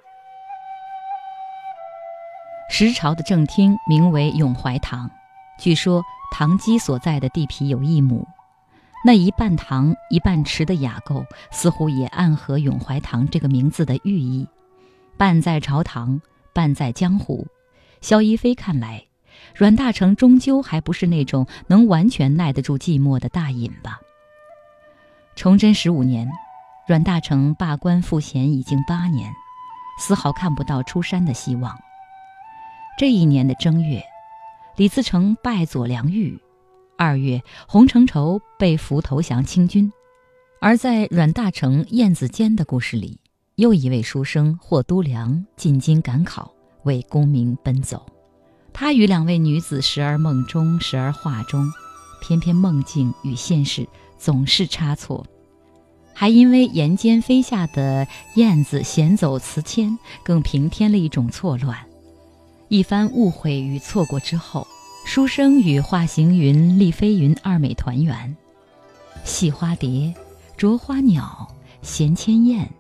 [2.70, 5.10] 石朝的正厅名为永怀堂，
[5.60, 8.26] 据说堂基所在的地皮有一亩，
[9.06, 14.48] 那一半堂一半池的雅构似乎也暗合永怀堂这个名字的寓意。
[15.18, 16.22] 半在朝堂，
[16.54, 17.46] 半在江湖。
[18.00, 19.04] 萧一飞看来，
[19.56, 24.00] 阮大铖终究还不是那种能完全耐得住寂寞的大隐吧。
[25.36, 26.30] 崇祯十五年，
[26.88, 29.32] 阮大铖罢官赋闲已经八年，
[30.00, 31.78] 丝毫看不到出山的希望。
[32.98, 34.04] 这一年的正月，
[34.76, 36.38] 李自成败左良玉；
[36.98, 39.92] 二月，洪承畴被俘投降清军。
[40.60, 43.20] 而在阮大铖、燕子间的故事里，
[43.56, 48.06] 又一位书生霍都良进京赶考，为功名奔走。
[48.74, 51.72] 他与两位女子时而梦中，时而画中，
[52.22, 55.26] 偏偏梦境与现实总是差错，
[56.14, 61.78] 还因为檐间飞下的燕子衔走词签，更平添了一种错乱。
[62.70, 64.66] 一番误会与错过之后，
[65.06, 68.36] 书生与画行云、丽飞云二美团圆，
[69.24, 70.14] 戏花蝶、
[70.56, 71.48] 啄花鸟、
[71.82, 72.72] 衔千燕，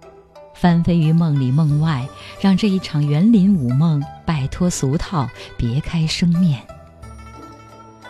[0.61, 2.07] 翻飞于梦里梦外，
[2.39, 6.61] 让这一场园林舞梦摆脱俗套，别开生面。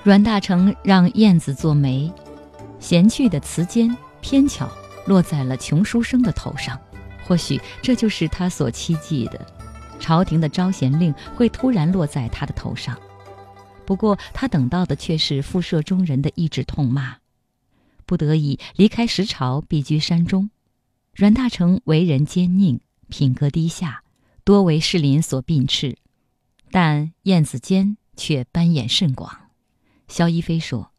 [0.03, 2.11] 阮大铖让燕子做媒，
[2.77, 4.69] 闲趣的词笺偏巧
[5.05, 6.77] 落在了穷书生的头上，
[7.25, 9.39] 或许这就是他所期冀的。
[9.97, 12.99] 朝廷的招贤令会突然落在他的头上，
[13.85, 17.15] 不过他等到的却是复社中人的一纸痛骂，
[18.05, 20.49] 不得已离开石朝，避居山中。
[21.13, 24.01] 阮大铖为人奸佞，品格低下，
[24.45, 25.97] 多为士林所并斥，
[26.71, 29.29] 但晏子坚却斑眼甚广。
[30.07, 30.91] 萧一飞说，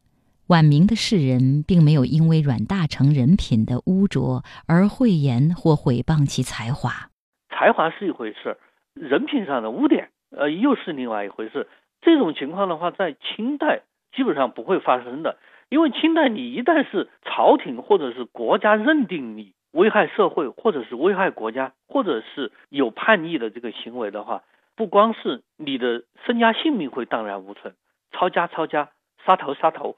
[0.49, 7.11] 晚明的士人并没有因为阮大铖人品的污浊而讳言或毁谤其才华。
[7.49, 8.59] 才华是一回事，
[8.95, 11.67] 人品上的污点，呃，又是另外一回事。
[12.03, 13.83] 这种情况的话，在清代
[14.15, 15.39] 基本上不会发生的，
[15.71, 24.43] 因为清代你一旦是朝廷或者是国家认定你危害社会，或者是危害国家，或者是有叛逆的这个行为的话，
[24.77, 27.75] 不光是你的身家性命会荡然无存，
[28.13, 28.91] 抄家抄家，
[29.27, 29.97] 杀头杀头，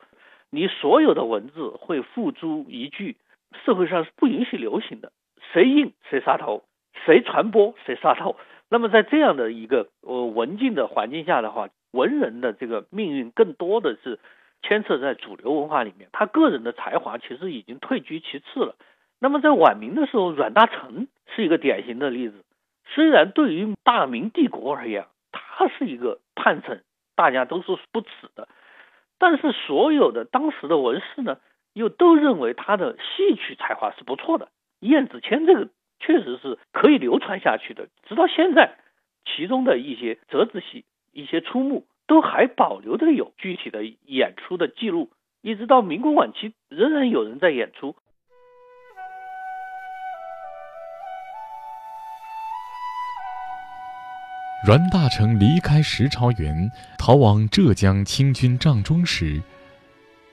[0.50, 3.16] 你所有的文字会付诸一炬，
[3.64, 5.12] 社会上是不允许流行的，
[5.52, 6.64] 谁印谁杀头。
[7.04, 8.36] 谁传播谁杀头。
[8.70, 14.20] 那么在这样的一个呃文静的环境下的话，文人的这个命运更多的是
[14.62, 18.76] 牵涉在主流文化里面，他个人的才华其实已经退居其次了。
[19.20, 22.44] 那么在晚明的时候，阮大铖是一个典型的例子。
[22.86, 26.82] 虽然对于大明帝国而言，他是一个叛臣，
[27.14, 28.48] 大家都是不耻的，
[29.18, 31.38] 但是所有的当时的文士呢，
[31.72, 34.48] 又都认为他的戏曲才华是不错的。
[34.80, 35.68] 燕子谦这个。
[36.00, 38.76] 确实是可以流传下去的，直到现在，
[39.24, 45.08] 其中的一些折子戏、一些出目都还保留着有具体的演出的记录，
[45.40, 47.96] 一直到民国晚期，仍然有人在演出。
[54.66, 59.42] 阮大铖离开石朝园，逃往浙江清军帐中时，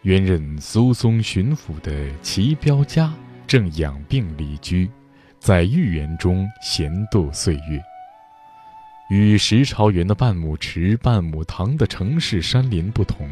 [0.03, 3.13] 原任苏松巡抚的齐彪家
[3.45, 4.89] 正养病离居。
[5.37, 7.83] 在御园中闲度岁月。
[9.09, 13.29] 与石朝园的半亩池、半亩塘的城市山林不同，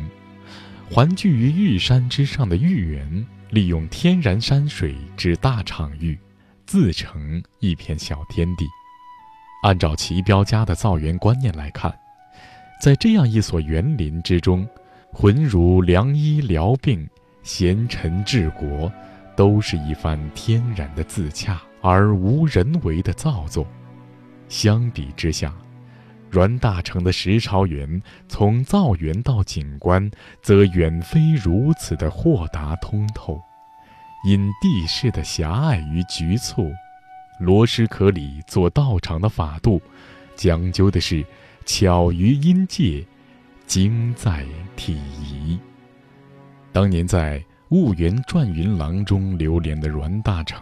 [0.91, 6.19] 环聚于玉山之上的御园，利用天然山水之大场域，
[6.65, 8.65] 自成一片小天地。
[9.61, 11.93] 按照齐彪家的造园观念来看，
[12.81, 14.67] 在这样一所园林之中，
[15.11, 17.07] 浑如良医疗病，
[17.43, 18.91] 贤臣治国，
[19.35, 21.59] 都是一番天然的自洽。
[21.81, 23.65] 而无人为的造作，
[24.49, 25.53] 相比之下，
[26.29, 33.41] 阮大铖的石朝园从造园到景观，则远非如此的豁达通透。
[34.25, 36.69] 因地势的狭隘与局促，
[37.39, 39.81] 罗师可里做道场的法度，
[40.35, 41.25] 讲究的是
[41.65, 43.05] 巧于音界，
[43.65, 45.57] 精在体仪。
[46.71, 50.61] 当年在婺源转云廊中流连的阮大铖。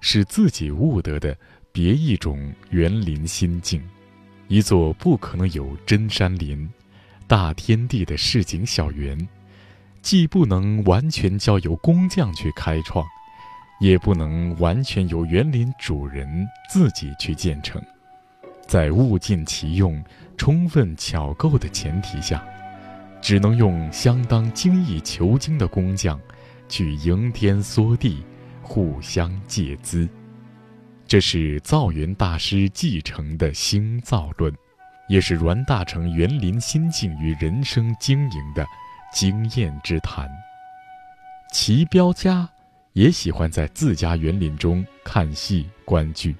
[0.00, 1.36] 是自己悟得的
[1.72, 3.82] 别一种园林心境，
[4.46, 6.70] 一座不可能有真山林、
[7.26, 9.28] 大天地的市井小园，
[10.00, 13.04] 既不能完全交由工匠去开创，
[13.80, 17.80] 也不能完全由园林主人自己去建成。
[18.66, 20.02] 在物尽其用、
[20.36, 22.44] 充分巧构的前提下，
[23.20, 26.20] 只能用相当精益求精的工匠
[26.68, 28.22] 去迎天缩地。
[28.60, 30.06] 互相借资，
[31.06, 34.52] 这是造园大师继承的兴造论，
[35.08, 38.66] 也是阮大铖园林心境与人生经营的
[39.10, 40.28] 经验之谈。
[41.50, 42.46] 齐彪家
[42.98, 46.34] 也喜欢在自家园林中看戏观剧，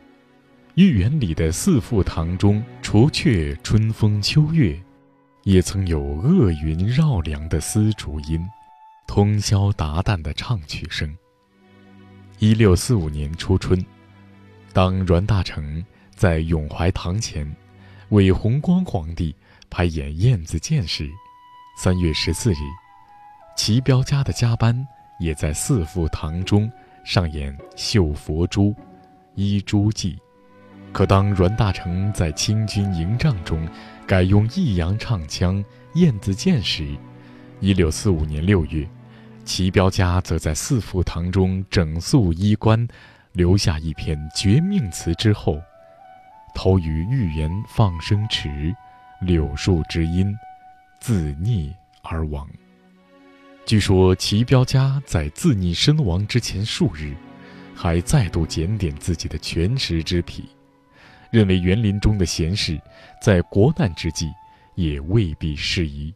[0.75, 4.77] 御园里的四副堂中，除却春风秋月，
[5.45, 8.45] 也曾有恶云绕梁的丝竹音，
[9.07, 11.17] 通宵达旦的唱曲声。
[12.41, 13.81] 一六四五年初春，
[14.73, 15.85] 当阮大铖
[16.17, 17.49] 在永怀堂前
[18.09, 19.33] 为弘光皇帝
[19.71, 21.09] 排演《燕子剑》时，
[21.81, 22.57] 三月十四日，
[23.57, 24.85] 齐彪家的加班
[25.19, 26.71] 也在四副堂中
[27.05, 28.71] 上演《绣佛珠》
[29.35, 30.15] 《衣珠记》。
[30.93, 33.69] 可当阮大铖在清军营帐中
[34.07, 35.63] 改用益阳唱腔
[35.95, 36.97] 《燕子剑》时，
[37.61, 38.89] 一六四五年六月。
[39.45, 42.87] 齐彪家则在四副堂中整肃衣冠，
[43.33, 45.59] 留下一篇绝命词之后，
[46.55, 48.75] 投于御园放生池，
[49.23, 50.35] 柳树之阴，
[51.01, 52.47] 自溺而亡。
[53.69, 57.15] 据说齐彪家在自溺身亡之前数日，
[57.75, 60.49] 还再度检点自己的全食之癖，
[61.31, 62.81] 认为园林中的闲事，
[63.21, 64.33] 在国难之际，
[64.75, 66.15] 也未必适宜。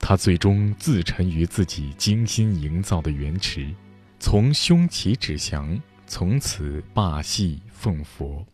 [0.00, 3.72] 他最终自沉于自己精心营造的园池，
[4.18, 8.44] 从胸起指降，从此罢戏奉佛。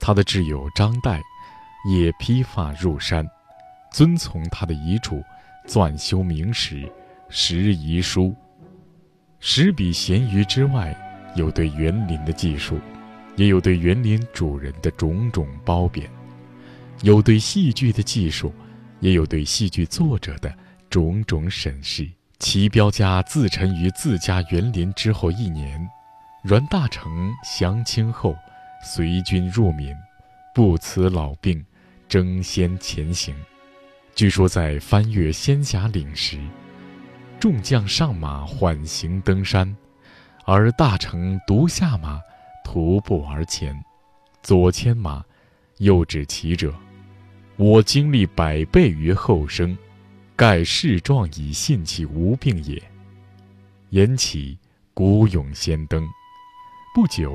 [0.00, 1.20] 他的挚友张岱
[1.86, 3.28] 也披发入山，
[3.92, 5.22] 遵从他的遗嘱，
[5.68, 6.90] 纂修明史，
[7.28, 8.34] 识遗书。
[9.40, 10.96] 十笔闲余之外，
[11.36, 12.78] 有对园林的技术，
[13.36, 16.06] 也有对园林主人的种种褒贬；
[17.02, 18.52] 有对戏剧的技术，
[19.00, 20.52] 也有对戏剧作者的
[20.88, 22.08] 种种审视。
[22.38, 25.88] 齐彪家自沉于自家园林之后一年，
[26.42, 28.36] 阮大铖降清后，
[28.82, 29.94] 随军入闽，
[30.54, 31.64] 不辞老病，
[32.08, 33.34] 争先前行。
[34.14, 36.38] 据说在翻越仙霞岭时，
[37.46, 39.76] 众将上马缓行登山，
[40.46, 42.20] 而大成独下马，
[42.64, 43.72] 徒步而前，
[44.42, 45.24] 左牵马，
[45.78, 46.74] 右指骑者
[47.54, 49.78] ：“我经历百倍于后生。”
[50.34, 52.82] 盖世壮以信其无病也。
[53.90, 54.58] 言起，
[54.92, 56.04] 孤勇先登。
[56.96, 57.32] 不久，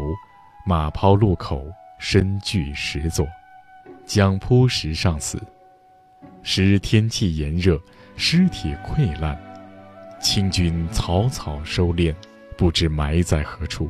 [0.66, 1.66] 马抛路口，
[2.02, 3.26] 身具石座，
[4.06, 5.42] 将扑石上死。
[6.44, 7.82] 时天气炎热，
[8.18, 9.42] 尸体溃烂，
[10.22, 12.16] 清军草草收敛，
[12.58, 13.90] 不知埋在何处。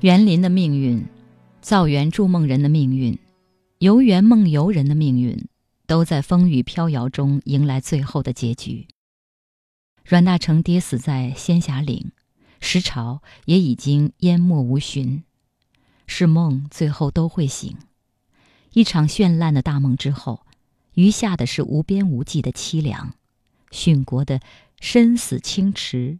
[0.00, 1.06] 园林的命运，
[1.60, 3.18] 造园筑梦人的命运，
[3.78, 5.46] 游园梦游人的命运。
[5.86, 8.88] 都在风雨飘摇中迎来最后的结局。
[10.04, 12.10] 阮大铖跌死在仙霞岭，
[12.60, 15.22] 石潮也已经淹没无寻。
[16.08, 17.76] 是梦，最后都会醒。
[18.72, 20.44] 一场绚烂的大梦之后，
[20.94, 23.14] 余下的是无边无际的凄凉。
[23.76, 24.40] 殉国的
[24.80, 26.18] 身死清池，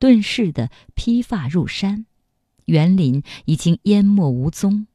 [0.00, 2.06] 遁世的披发入山，
[2.64, 4.86] 园林已经淹没无踪。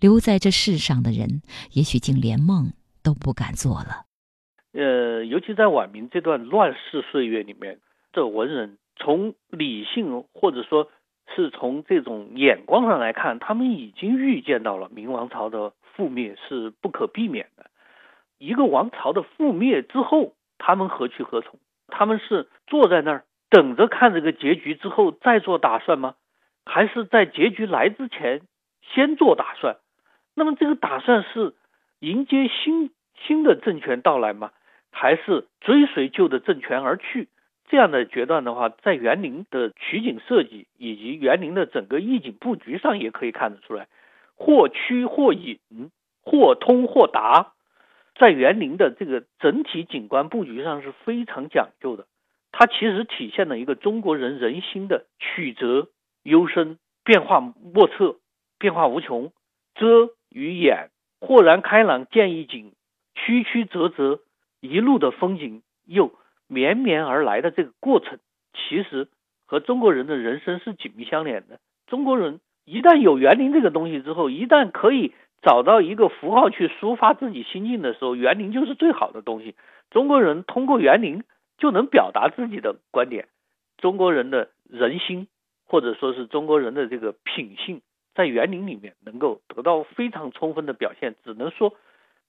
[0.00, 1.42] 留在这世上的人，
[1.72, 2.72] 也许竟连梦。
[3.04, 4.06] 都不敢做了。
[4.72, 7.78] 呃，尤其在晚明这段乱世岁月里面，
[8.14, 10.88] 这文人从理性或者说
[11.36, 17.66] 是从这种眼光上来看，他们已经预见到了明王朝的覆灭是不可避免的。
[18.38, 21.58] 一个王朝的覆灭之后，他们何去何从？
[21.88, 26.14] 他们是坐在那儿等着看这个结局之后再做打算吗？
[26.64, 28.40] 还是在结局来之前
[28.82, 29.76] 先做打算？
[30.34, 31.54] 那么这个打算是？
[32.00, 32.90] 迎接新
[33.26, 34.50] 新的政权到来吗？
[34.90, 37.28] 还是追随旧的政权而去？
[37.66, 43.88] 这样的决断的话，在园林的取景设计以及园林的整个意境布局上也可以看得出来，
[44.36, 45.58] 或曲或隐，
[46.22, 47.54] 或通或达，
[48.14, 52.06] 在园林的这个整体景观布局上是非常讲究的。
[52.52, 55.88] 它其实体现了一个中国人人心的曲折
[56.22, 58.16] 幽深、变化莫测、
[58.58, 59.32] 变化无穷、
[59.74, 60.90] 遮与掩。
[61.20, 62.72] 豁然开朗见一景，
[63.14, 64.20] 曲曲折折
[64.60, 66.12] 一路的风景又
[66.46, 68.18] 绵绵而来的这个过程，
[68.52, 69.08] 其实
[69.46, 71.58] 和中国人的人生是紧密相连的。
[71.86, 79.54] 中国人一旦有园林这个东西之后，一旦可以找到一个符号去抒发自己心境的时候，园林就是最好的东西。
[79.90, 81.22] 中国人通过园林
[81.58, 83.28] 就能表达自己的观点。
[83.76, 85.28] 中国人的人心，
[85.66, 87.82] 或者说是中国人的这个品性。
[88.14, 91.74] 在园林里面能够得到非常充分的表现，只能说，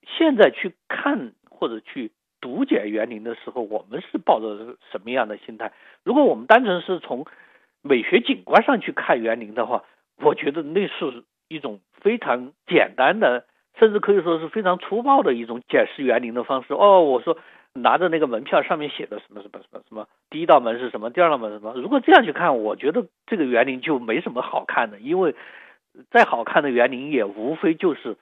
[0.04, 2.10] 现在去看或者去
[2.40, 5.72] 读解园林的时候，我们是抱着什么样的心态？
[6.02, 7.24] 如果我们单纯是从
[7.82, 9.84] 美学景观上去看园林的话，
[10.16, 13.44] 我觉得那是一种非常简单的，
[13.78, 16.74] 甚至可以说是非常粗暴的一种解释园林的方式。
[16.74, 17.36] 哦，我说
[17.72, 21.74] 拿着那个门票上面写的什么什么什么什么，第一道门是什么，第二道门是什么？
[21.74, 25.34] 如果这样去看，我觉得这个园林就没什么好看的，因为。
[26.10, 28.18] 再好看的园林也无非就是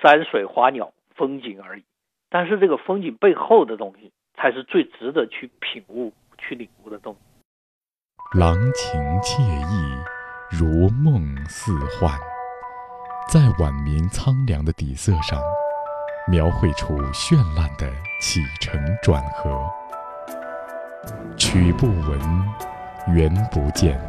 [0.00, 1.82] 山水花鸟风景而已，
[2.30, 8.38] 但是这个风景背后的东西才是最值得去品悟、去领悟的东西。
[8.38, 9.98] 郎情妾意，
[10.50, 12.10] 如梦似幻，
[13.28, 15.40] 在晚明苍凉的底色上，
[16.28, 19.58] 描绘出绚烂的起承转合。
[21.36, 22.20] 曲不闻，
[23.08, 24.00] 缘不见。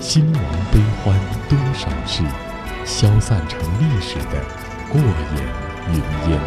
[0.00, 1.14] 兴亡悲欢
[1.48, 2.24] 多少事，
[2.84, 4.42] 消散成历史的
[4.88, 5.46] 过眼
[5.90, 5.96] 云
[6.30, 6.40] 烟。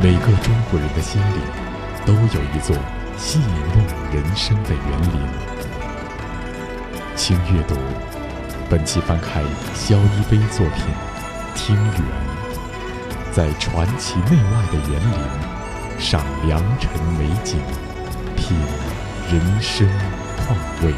[0.00, 1.40] 每个中国人的心里，
[2.04, 2.76] 都有一座
[3.16, 3.84] 戏弄
[4.14, 5.20] 人生的园林。
[7.16, 7.74] 请阅读，
[8.68, 9.44] 本期翻开
[9.76, 10.84] 萧一飞作品
[11.54, 11.94] 《听园》，
[13.32, 17.60] 在传奇内外的园林，赏良辰美景，
[18.36, 18.56] 品
[19.30, 19.88] 人生。
[20.38, 20.92] 况味。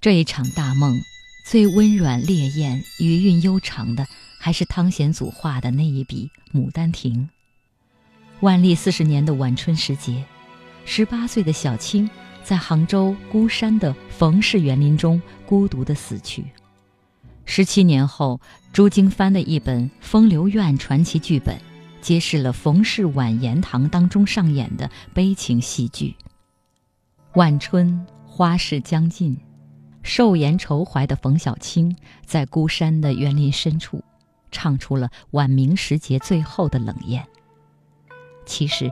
[0.00, 0.98] 这一场大梦，
[1.46, 4.06] 最温软烈焰、余韵悠长的，
[4.38, 7.28] 还是汤显祖画的那一笔《牡丹亭》。
[8.40, 10.24] 万历四十年的晚春时节，
[10.92, 12.10] 十八岁的小青
[12.42, 16.44] 在杭州孤山的冯氏园林中孤独的死去。
[17.44, 18.40] 十七年后，
[18.72, 21.56] 朱经帆的一本《风流院传奇》剧本，
[22.00, 26.16] 揭示了冯氏晚言堂当中上演的悲情戏剧。
[27.34, 29.38] 晚春花事将尽，
[30.02, 34.02] 寿颜愁怀的冯小青，在孤山的园林深处，
[34.50, 37.24] 唱出了晚明时节最后的冷艳。
[38.44, 38.90] 其实，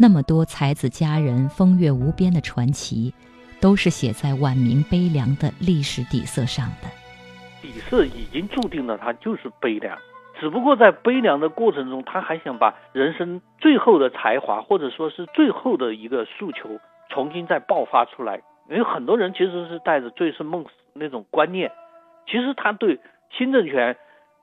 [0.00, 3.12] 那么多才子佳人风月无边的传奇，
[3.60, 6.88] 都是写在晚明悲凉的历史底色上的。
[7.60, 9.98] 底色已经注定了，他就是悲凉。
[10.38, 16.78] 只不过在悲凉的过程中，他还想把人生最后的才华，或者说是最后的一个诉求，
[17.10, 18.40] 重新再爆发出来。
[18.70, 21.72] 因为很多人其实是带着醉生梦死那种观念，
[22.26, 23.00] 其实他对
[23.36, 23.96] 新政权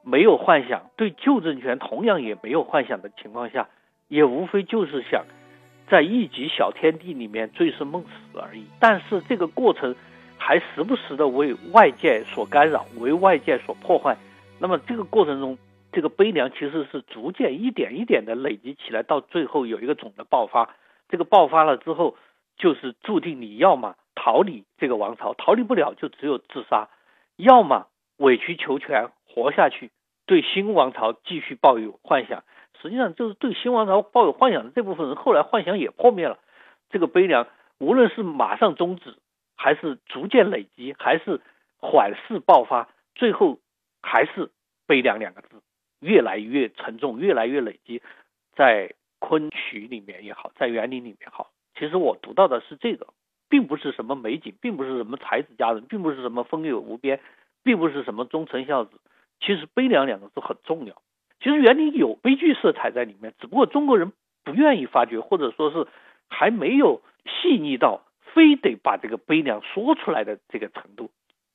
[0.04, 3.70] 没有幻想，对旧政权同样也没有幻想的情况下，
[4.10, 5.24] 也无非就是想
[5.88, 8.66] 在一级小天地里面醉生梦死而已。
[8.80, 9.96] 但是这个过程。
[10.38, 14.18] 还时不时的为外界所干扰，为外界所破坏。
[14.60, 15.58] 那么这个过程中，
[15.94, 20.76] 这个悲凉其实是逐渐一点一点的累积起来，到最后有一个总的爆发。
[21.08, 22.18] 这个爆发了之后，
[22.58, 26.90] 就是注定你要么逃离这个王朝，逃离不了就只有自杀；
[27.38, 29.90] 要么委曲求全活下去，
[30.26, 32.44] 对新王朝继续抱有幻想。
[32.82, 36.40] 实际上，就是对新王朝抱有幻想的这部分人，后来幻想也破灭了。
[36.90, 37.48] 这个悲凉，
[37.80, 39.16] 无论是马上终止。
[39.58, 41.40] 还是逐渐累积，还是
[41.78, 43.58] 缓释爆发，最后
[44.04, 44.52] 还是
[44.86, 45.62] 悲凉两个字，
[46.02, 48.02] 越来越沉重，越来越累积。
[48.54, 53.08] 在昆曲里面也好，在园林里面好，其实我读到的是这个，
[53.50, 57.22] 并不是什么美景，并不是什么才子佳人，并不是什么风月无边，
[57.64, 59.00] 并不是什么忠臣孝子。
[59.40, 61.02] 其实悲凉两个字很重要。
[61.46, 64.12] 其实园林有悲剧色彩在里面，只不过中国人
[64.44, 65.86] 不愿意发掘，或者说是
[66.28, 68.02] 还没有细腻到。
[68.34, 71.10] 非得把这个悲凉说出来的这个程度，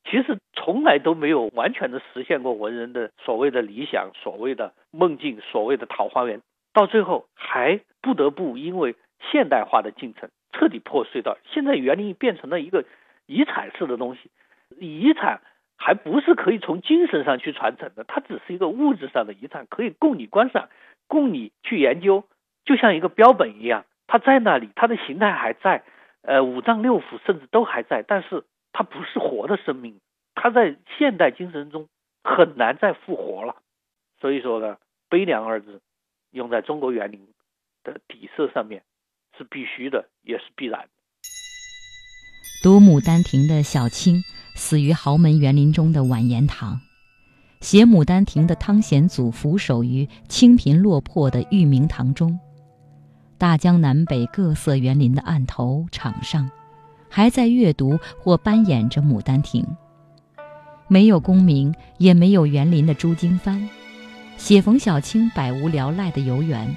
[0.05, 6.41] 其实从来都没有完全的实现过文人的所谓的理想、所谓的梦境、所谓的桃花源，
[6.73, 8.97] 到最后还不得不因为
[9.31, 12.87] 现代化的进程彻底破碎到现在园林变成了一个
[13.27, 14.31] 遗产式的东西，
[14.79, 15.43] 遗产
[15.83, 20.69] 还不是可以从精神上去传承的，它只是一个物质上的遗产，可以供你观赏、
[21.07, 22.23] 供你去研究，
[22.67, 25.83] 就像一个标本一样，它在那里，它的形态还在。
[26.23, 29.99] 呃，五脏六腑甚至都还在，但是它不是活的生命，
[30.35, 31.89] 它在现代精神中
[32.23, 33.57] 很难再复活了。
[34.21, 34.77] 所以说呢，
[35.09, 35.81] 悲凉二字
[36.33, 37.27] 用在中国园林
[37.83, 38.83] 的底色上面
[39.39, 40.91] 是必须的，也是必然。
[42.63, 44.23] 读《牡丹亭》的小青
[44.55, 46.81] 死于豪门园林中的晚言堂，
[47.61, 52.39] 写《牡丹亭》的汤显祖俯首于清贫落魄的玉明堂中。
[53.39, 56.51] 大江南北各色园林的案头场上，
[57.09, 59.63] 还在阅读或扮演着《牡丹亭》。
[60.89, 63.67] 没有功名，也没有园林的朱经帆，
[64.37, 66.77] 写冯小青百无聊赖的游园。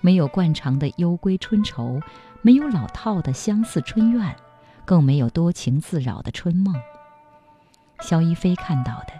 [0.00, 1.98] 没有惯常的幽闺春愁，
[2.42, 4.36] 没有老套的相似春怨，
[4.84, 6.74] 更没有多情自扰的春梦。
[8.00, 9.12] 萧一飞看到的，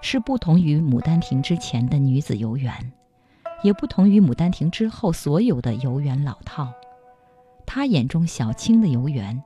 [0.00, 2.92] 是不同于《牡丹亭》之前的女子游园。
[3.64, 6.72] 也不同于《牡丹亭》之后所有的游园老套，
[7.66, 9.42] 他眼中小青的游园，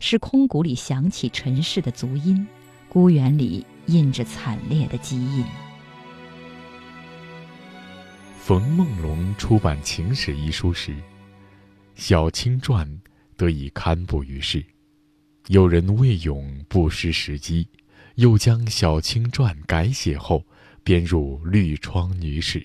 [0.00, 2.44] 是空谷里响起尘世的足音，
[2.88, 5.44] 孤园里印着惨烈的基因。
[8.40, 10.90] 冯梦龙出版《情史》一书时，
[11.94, 12.84] 《小青传》
[13.36, 14.64] 得以刊布于世。
[15.48, 17.66] 有人魏勇不失时机，
[18.14, 20.44] 又将《小青传》改写后
[20.84, 22.60] 编入《绿窗女史》。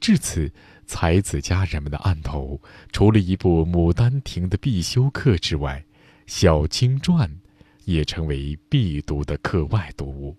[0.00, 0.50] 至此，
[0.86, 2.58] 才子佳人们的案头，
[2.92, 5.84] 除了一部《牡丹亭》的必修课之外，
[6.26, 7.28] 《小青传》
[7.84, 10.34] 也成为必读的课外读物。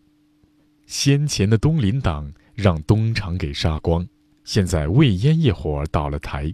[0.87, 4.05] 先前的东林党让东厂给杀光，
[4.43, 6.51] 现在魏烟一伙倒了台，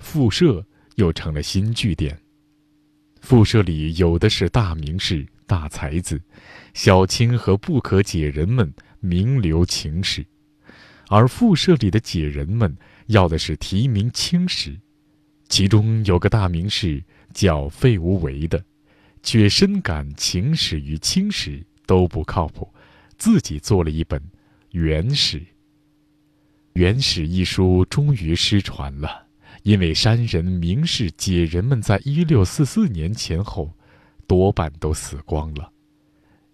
[0.00, 0.66] 复社
[0.96, 2.18] 又成了新据点。
[3.20, 6.20] 复社里有的是大名士、大才子，
[6.74, 10.24] 小青和不可解人们名留青史。
[11.08, 14.78] 而复社里的解人们要的是提名青史，
[15.48, 17.02] 其中有个大名士
[17.32, 18.62] 叫费无为的，
[19.22, 22.72] 却深感情史与青史都不靠谱，
[23.16, 24.20] 自己做了一本
[24.72, 25.38] 《元史》。
[26.74, 29.27] 《元史》一书终于失传了，
[29.62, 33.72] 因为山人名士解人们在一六四四年前后，
[34.26, 35.72] 多半都死光了，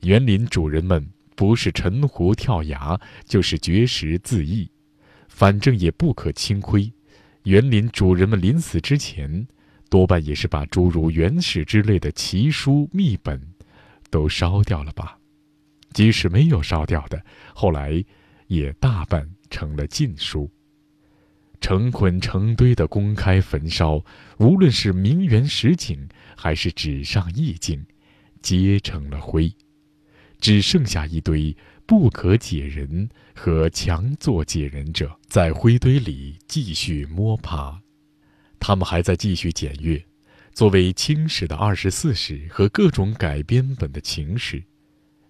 [0.00, 1.07] 园林主人们。
[1.36, 4.70] 不是沉湖跳崖，就是绝食自缢，
[5.26, 6.88] 反正也不可轻亏。
[7.42, 9.44] 园林主人们临死之前，
[9.90, 13.42] 多半也是把诸如《原始》之类的奇书秘本，
[14.11, 15.18] 都烧掉了吧。
[15.92, 17.20] 即使没有烧掉的，
[17.52, 18.00] 后来
[18.46, 20.48] 也大半成了禁书。
[21.61, 24.05] 成捆成堆的公开焚烧，
[24.38, 27.84] 无论是名媛实景还是纸上意境，
[28.42, 29.50] 皆成了灰，
[30.38, 37.80] 只剩下一堆不可解人和强作解人者在灰堆里继续摸爬。
[38.61, 40.02] 他们还在继续检阅，
[40.52, 44.62] 作为清史的二十四史和各种改编本的情史，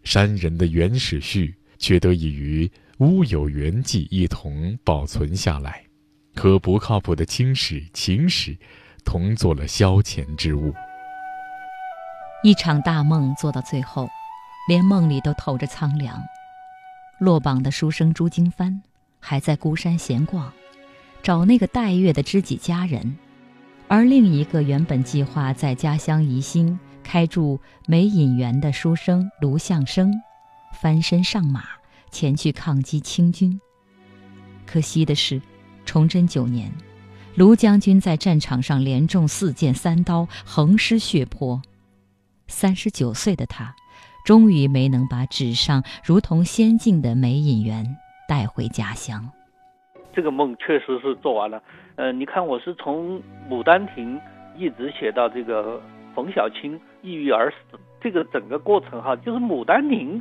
[0.02, 5.83] 山人的原始序却得以与乌有原记一同保存下来。
[6.36, 8.56] 和不靠谱的清史、情史
[9.04, 10.74] 同做了消遣之物。
[12.42, 14.08] 一场大梦做到最后，
[14.68, 16.22] 连梦里都透着苍凉。
[17.18, 18.82] 落榜的书生朱经帆
[19.20, 20.52] 还在孤山闲逛，
[21.22, 23.16] 找那个待月的知己佳人；
[23.88, 30.12] 而另一个原本计划在家乡宜兴开筑美隐园的书生卢相生，
[30.74, 31.64] 翻身上马
[32.10, 33.58] 前去抗击清军。
[34.66, 35.40] 可惜的是。
[35.84, 36.70] 崇祯九年，
[37.36, 41.60] 卢将军在战场上连中四箭三刀，横尸血泊。
[42.46, 43.74] 三十九岁的他，
[44.24, 47.96] 终于没能把纸上如同仙境的梅引园
[48.28, 49.30] 带回家乡。
[50.12, 51.62] 这个梦确实是做完了。
[51.96, 53.18] 呃，你看，我是从
[53.48, 54.16] 《牡丹亭》
[54.56, 55.80] 一直写到这个
[56.14, 60.20] 冯小青抑郁而死，这个整个过程哈，就是《牡丹亭》，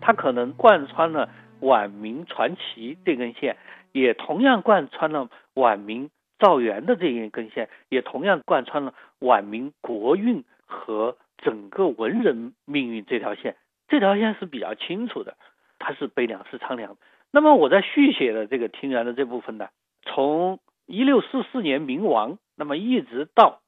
[0.00, 1.28] 它可能贯穿了
[1.64, 3.56] 晚明传奇这根线。
[3.92, 6.10] 也同样贯穿了晚明
[6.40, 13.54] 造园的这一根线，也同样贯穿了晚明国运和整个文人命运这条线。
[13.86, 15.36] 这条线是比较清楚的，
[15.78, 16.96] 它是悲凉是苍凉。
[17.30, 19.68] 那么我在续写的这个庭园的这部分呢，
[20.02, 23.60] 从一六四四年明亡，那么一直到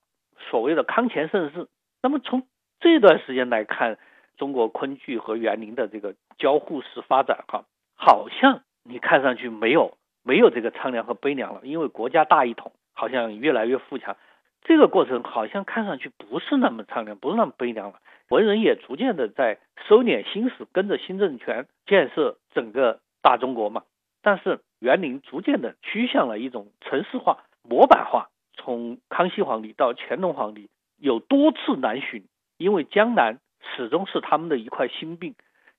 [0.51, 1.69] 所谓的康乾盛世，
[2.03, 2.43] 那么从
[2.81, 3.97] 这段时间来看，
[4.37, 7.65] 中国昆剧和园林的这个交互式发展，哈，
[7.97, 9.97] 好像你看上去没有。
[10.29, 14.17] 没有这个苍凉和悲凉了，因为国家大一统，好像越来越富强。
[14.65, 18.01] 这个过程好像看上去不是那么苍凉，不是那么悲凉了。
[18.31, 23.85] 文人也逐渐的在收敛心思，跟着新政权建设整个大中国嘛。
[24.21, 28.27] 但是园林逐渐的趋向了一种城市化、模板化。
[28.55, 30.69] 从康熙皇帝到乾隆皇帝，
[30.99, 32.25] 有多次南巡，
[32.59, 33.39] 因为江南
[33.77, 35.37] 始终是他们的一块心病。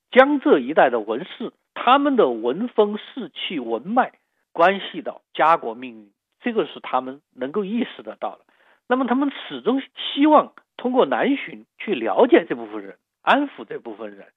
[0.09, 4.13] 江浙一带的文士，他们的文风、士气、文脉。
[4.53, 6.09] 关系到家国命运，
[6.41, 8.39] 这个是他们能够意识得到的。
[8.87, 14.29] 那么，他们始终希望通过南巡去了解这部分人，安抚这部分人。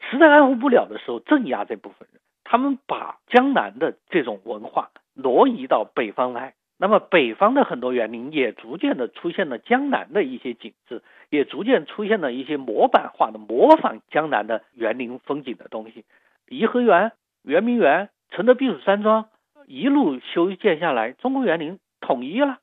[0.00, 2.20] 实在安抚不了的时候，镇压这部分人。
[2.44, 6.52] 他们把江南的这种文化挪移到北方来。
[6.76, 16.04] 那么，北方的很多园林也逐渐的出现了江南的一些景致，也逐渐出现了一些模板化的模仿江南的园林风景的东西。
[16.48, 19.28] 颐和园、圆明园、承德避暑山庄。
[19.66, 22.58] 一路修建下来，中国园林统一了，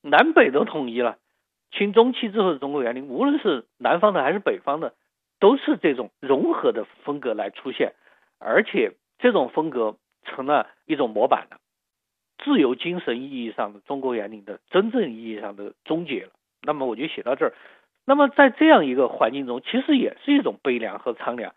[0.00, 1.18] 南北都统一了。
[1.70, 4.94] 清中期之后的中国园林，无论是南方的还是北方的，
[5.38, 7.92] 都是这种融合的风格来出现，
[8.38, 11.58] 而且这种风格成了一种模板了，
[12.42, 16.30] 自由精神意义上的中国园林的真正意义上的终结了。
[16.62, 17.52] 那么我就写到这儿。
[18.06, 21.54] 那么在这样一个环境中，其实也是一种悲凉和苍凉，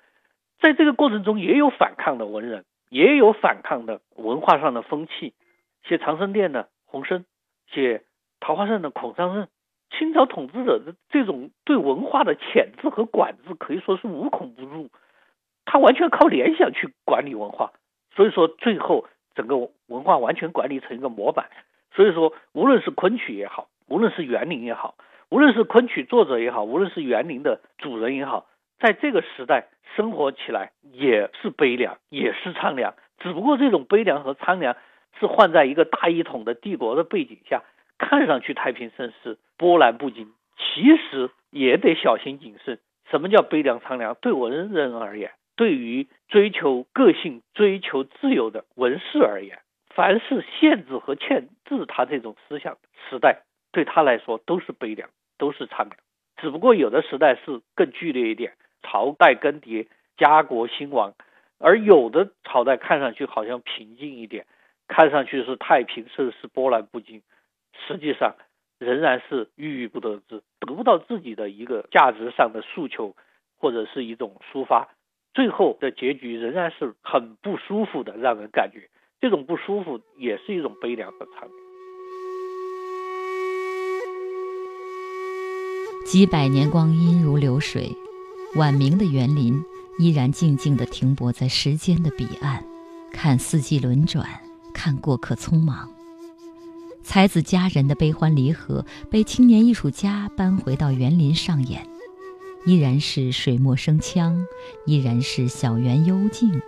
[0.60, 2.66] 在这个过程中也有反抗的文人。
[2.91, 5.36] 也有反抗的文化上的风气，
[5.84, 7.24] 写长生殿的洪升，
[7.72, 8.01] 写
[8.39, 9.47] 桃花扇的孔尚任，
[9.91, 14.89] 清朝统治者的这种对文化的潜质和管制可以说是无孔不入，
[15.66, 17.74] 他完全靠联想去管理文化，
[18.16, 19.05] 所以说最后
[19.36, 19.55] 整个
[19.86, 21.47] 文化完全管理成一个模板。
[21.93, 24.95] 所以说，无论是昆曲也好，无论是园林也好，
[25.30, 28.47] 无论是昆曲作者也好，无论是园林的主人也好。
[28.80, 34.75] 在这个时代生活起来也是悲凉，也是苍凉，只不过这种悲凉和苍凉
[35.19, 37.61] 是换在一个大一统的帝国的背景下，
[37.97, 42.80] 看上去太平盛世，波澜不惊，其实也得小心谨慎。
[43.11, 44.15] 什么叫悲凉苍凉？
[44.21, 49.59] 对文人而言，对于追求个性、追求自由的文士而言，
[49.89, 52.77] 凡是限制和牵制他这种思想
[53.09, 53.41] 时代，
[53.73, 55.97] 对他来说都是悲凉，都是苍凉。
[56.38, 58.53] 只不过有的时代是更剧烈一点。
[58.84, 61.13] 朝代更迭，家国兴亡，
[61.57, 64.45] 而有的朝代看上去好像平静一点，
[64.88, 67.21] 看上去是太平盛世，波澜不惊，
[67.88, 68.36] 实际上
[68.80, 73.15] 仍然是郁郁不得志，得不到自己的一个价值上的诉求，
[73.57, 74.89] 或者是一种抒发，
[75.34, 78.89] 最后的结局仍然是很不舒服的，让人感觉
[79.21, 81.51] 这种不舒服也是一种悲凉和苍凉。
[86.05, 88.09] 几百年光阴如流水。
[88.55, 89.63] 晚明的园林
[89.99, 92.63] 依然静静地停泊在时间的彼岸，
[93.11, 94.27] 看四季轮转，
[94.73, 95.87] 看过客匆忙。
[97.03, 101.85] 才子佳人的悲欢离合被青年艺术家搬回到园林上演，
[102.65, 104.43] 依然是水墨生腔，
[104.85, 106.59] 依然是小园幽静，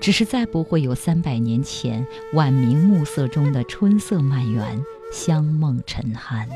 [0.00, 6.48] 只是再不会有三百年前晚明暮色中的春色满园，香梦沉酣。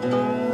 [0.00, 0.51] Thank you.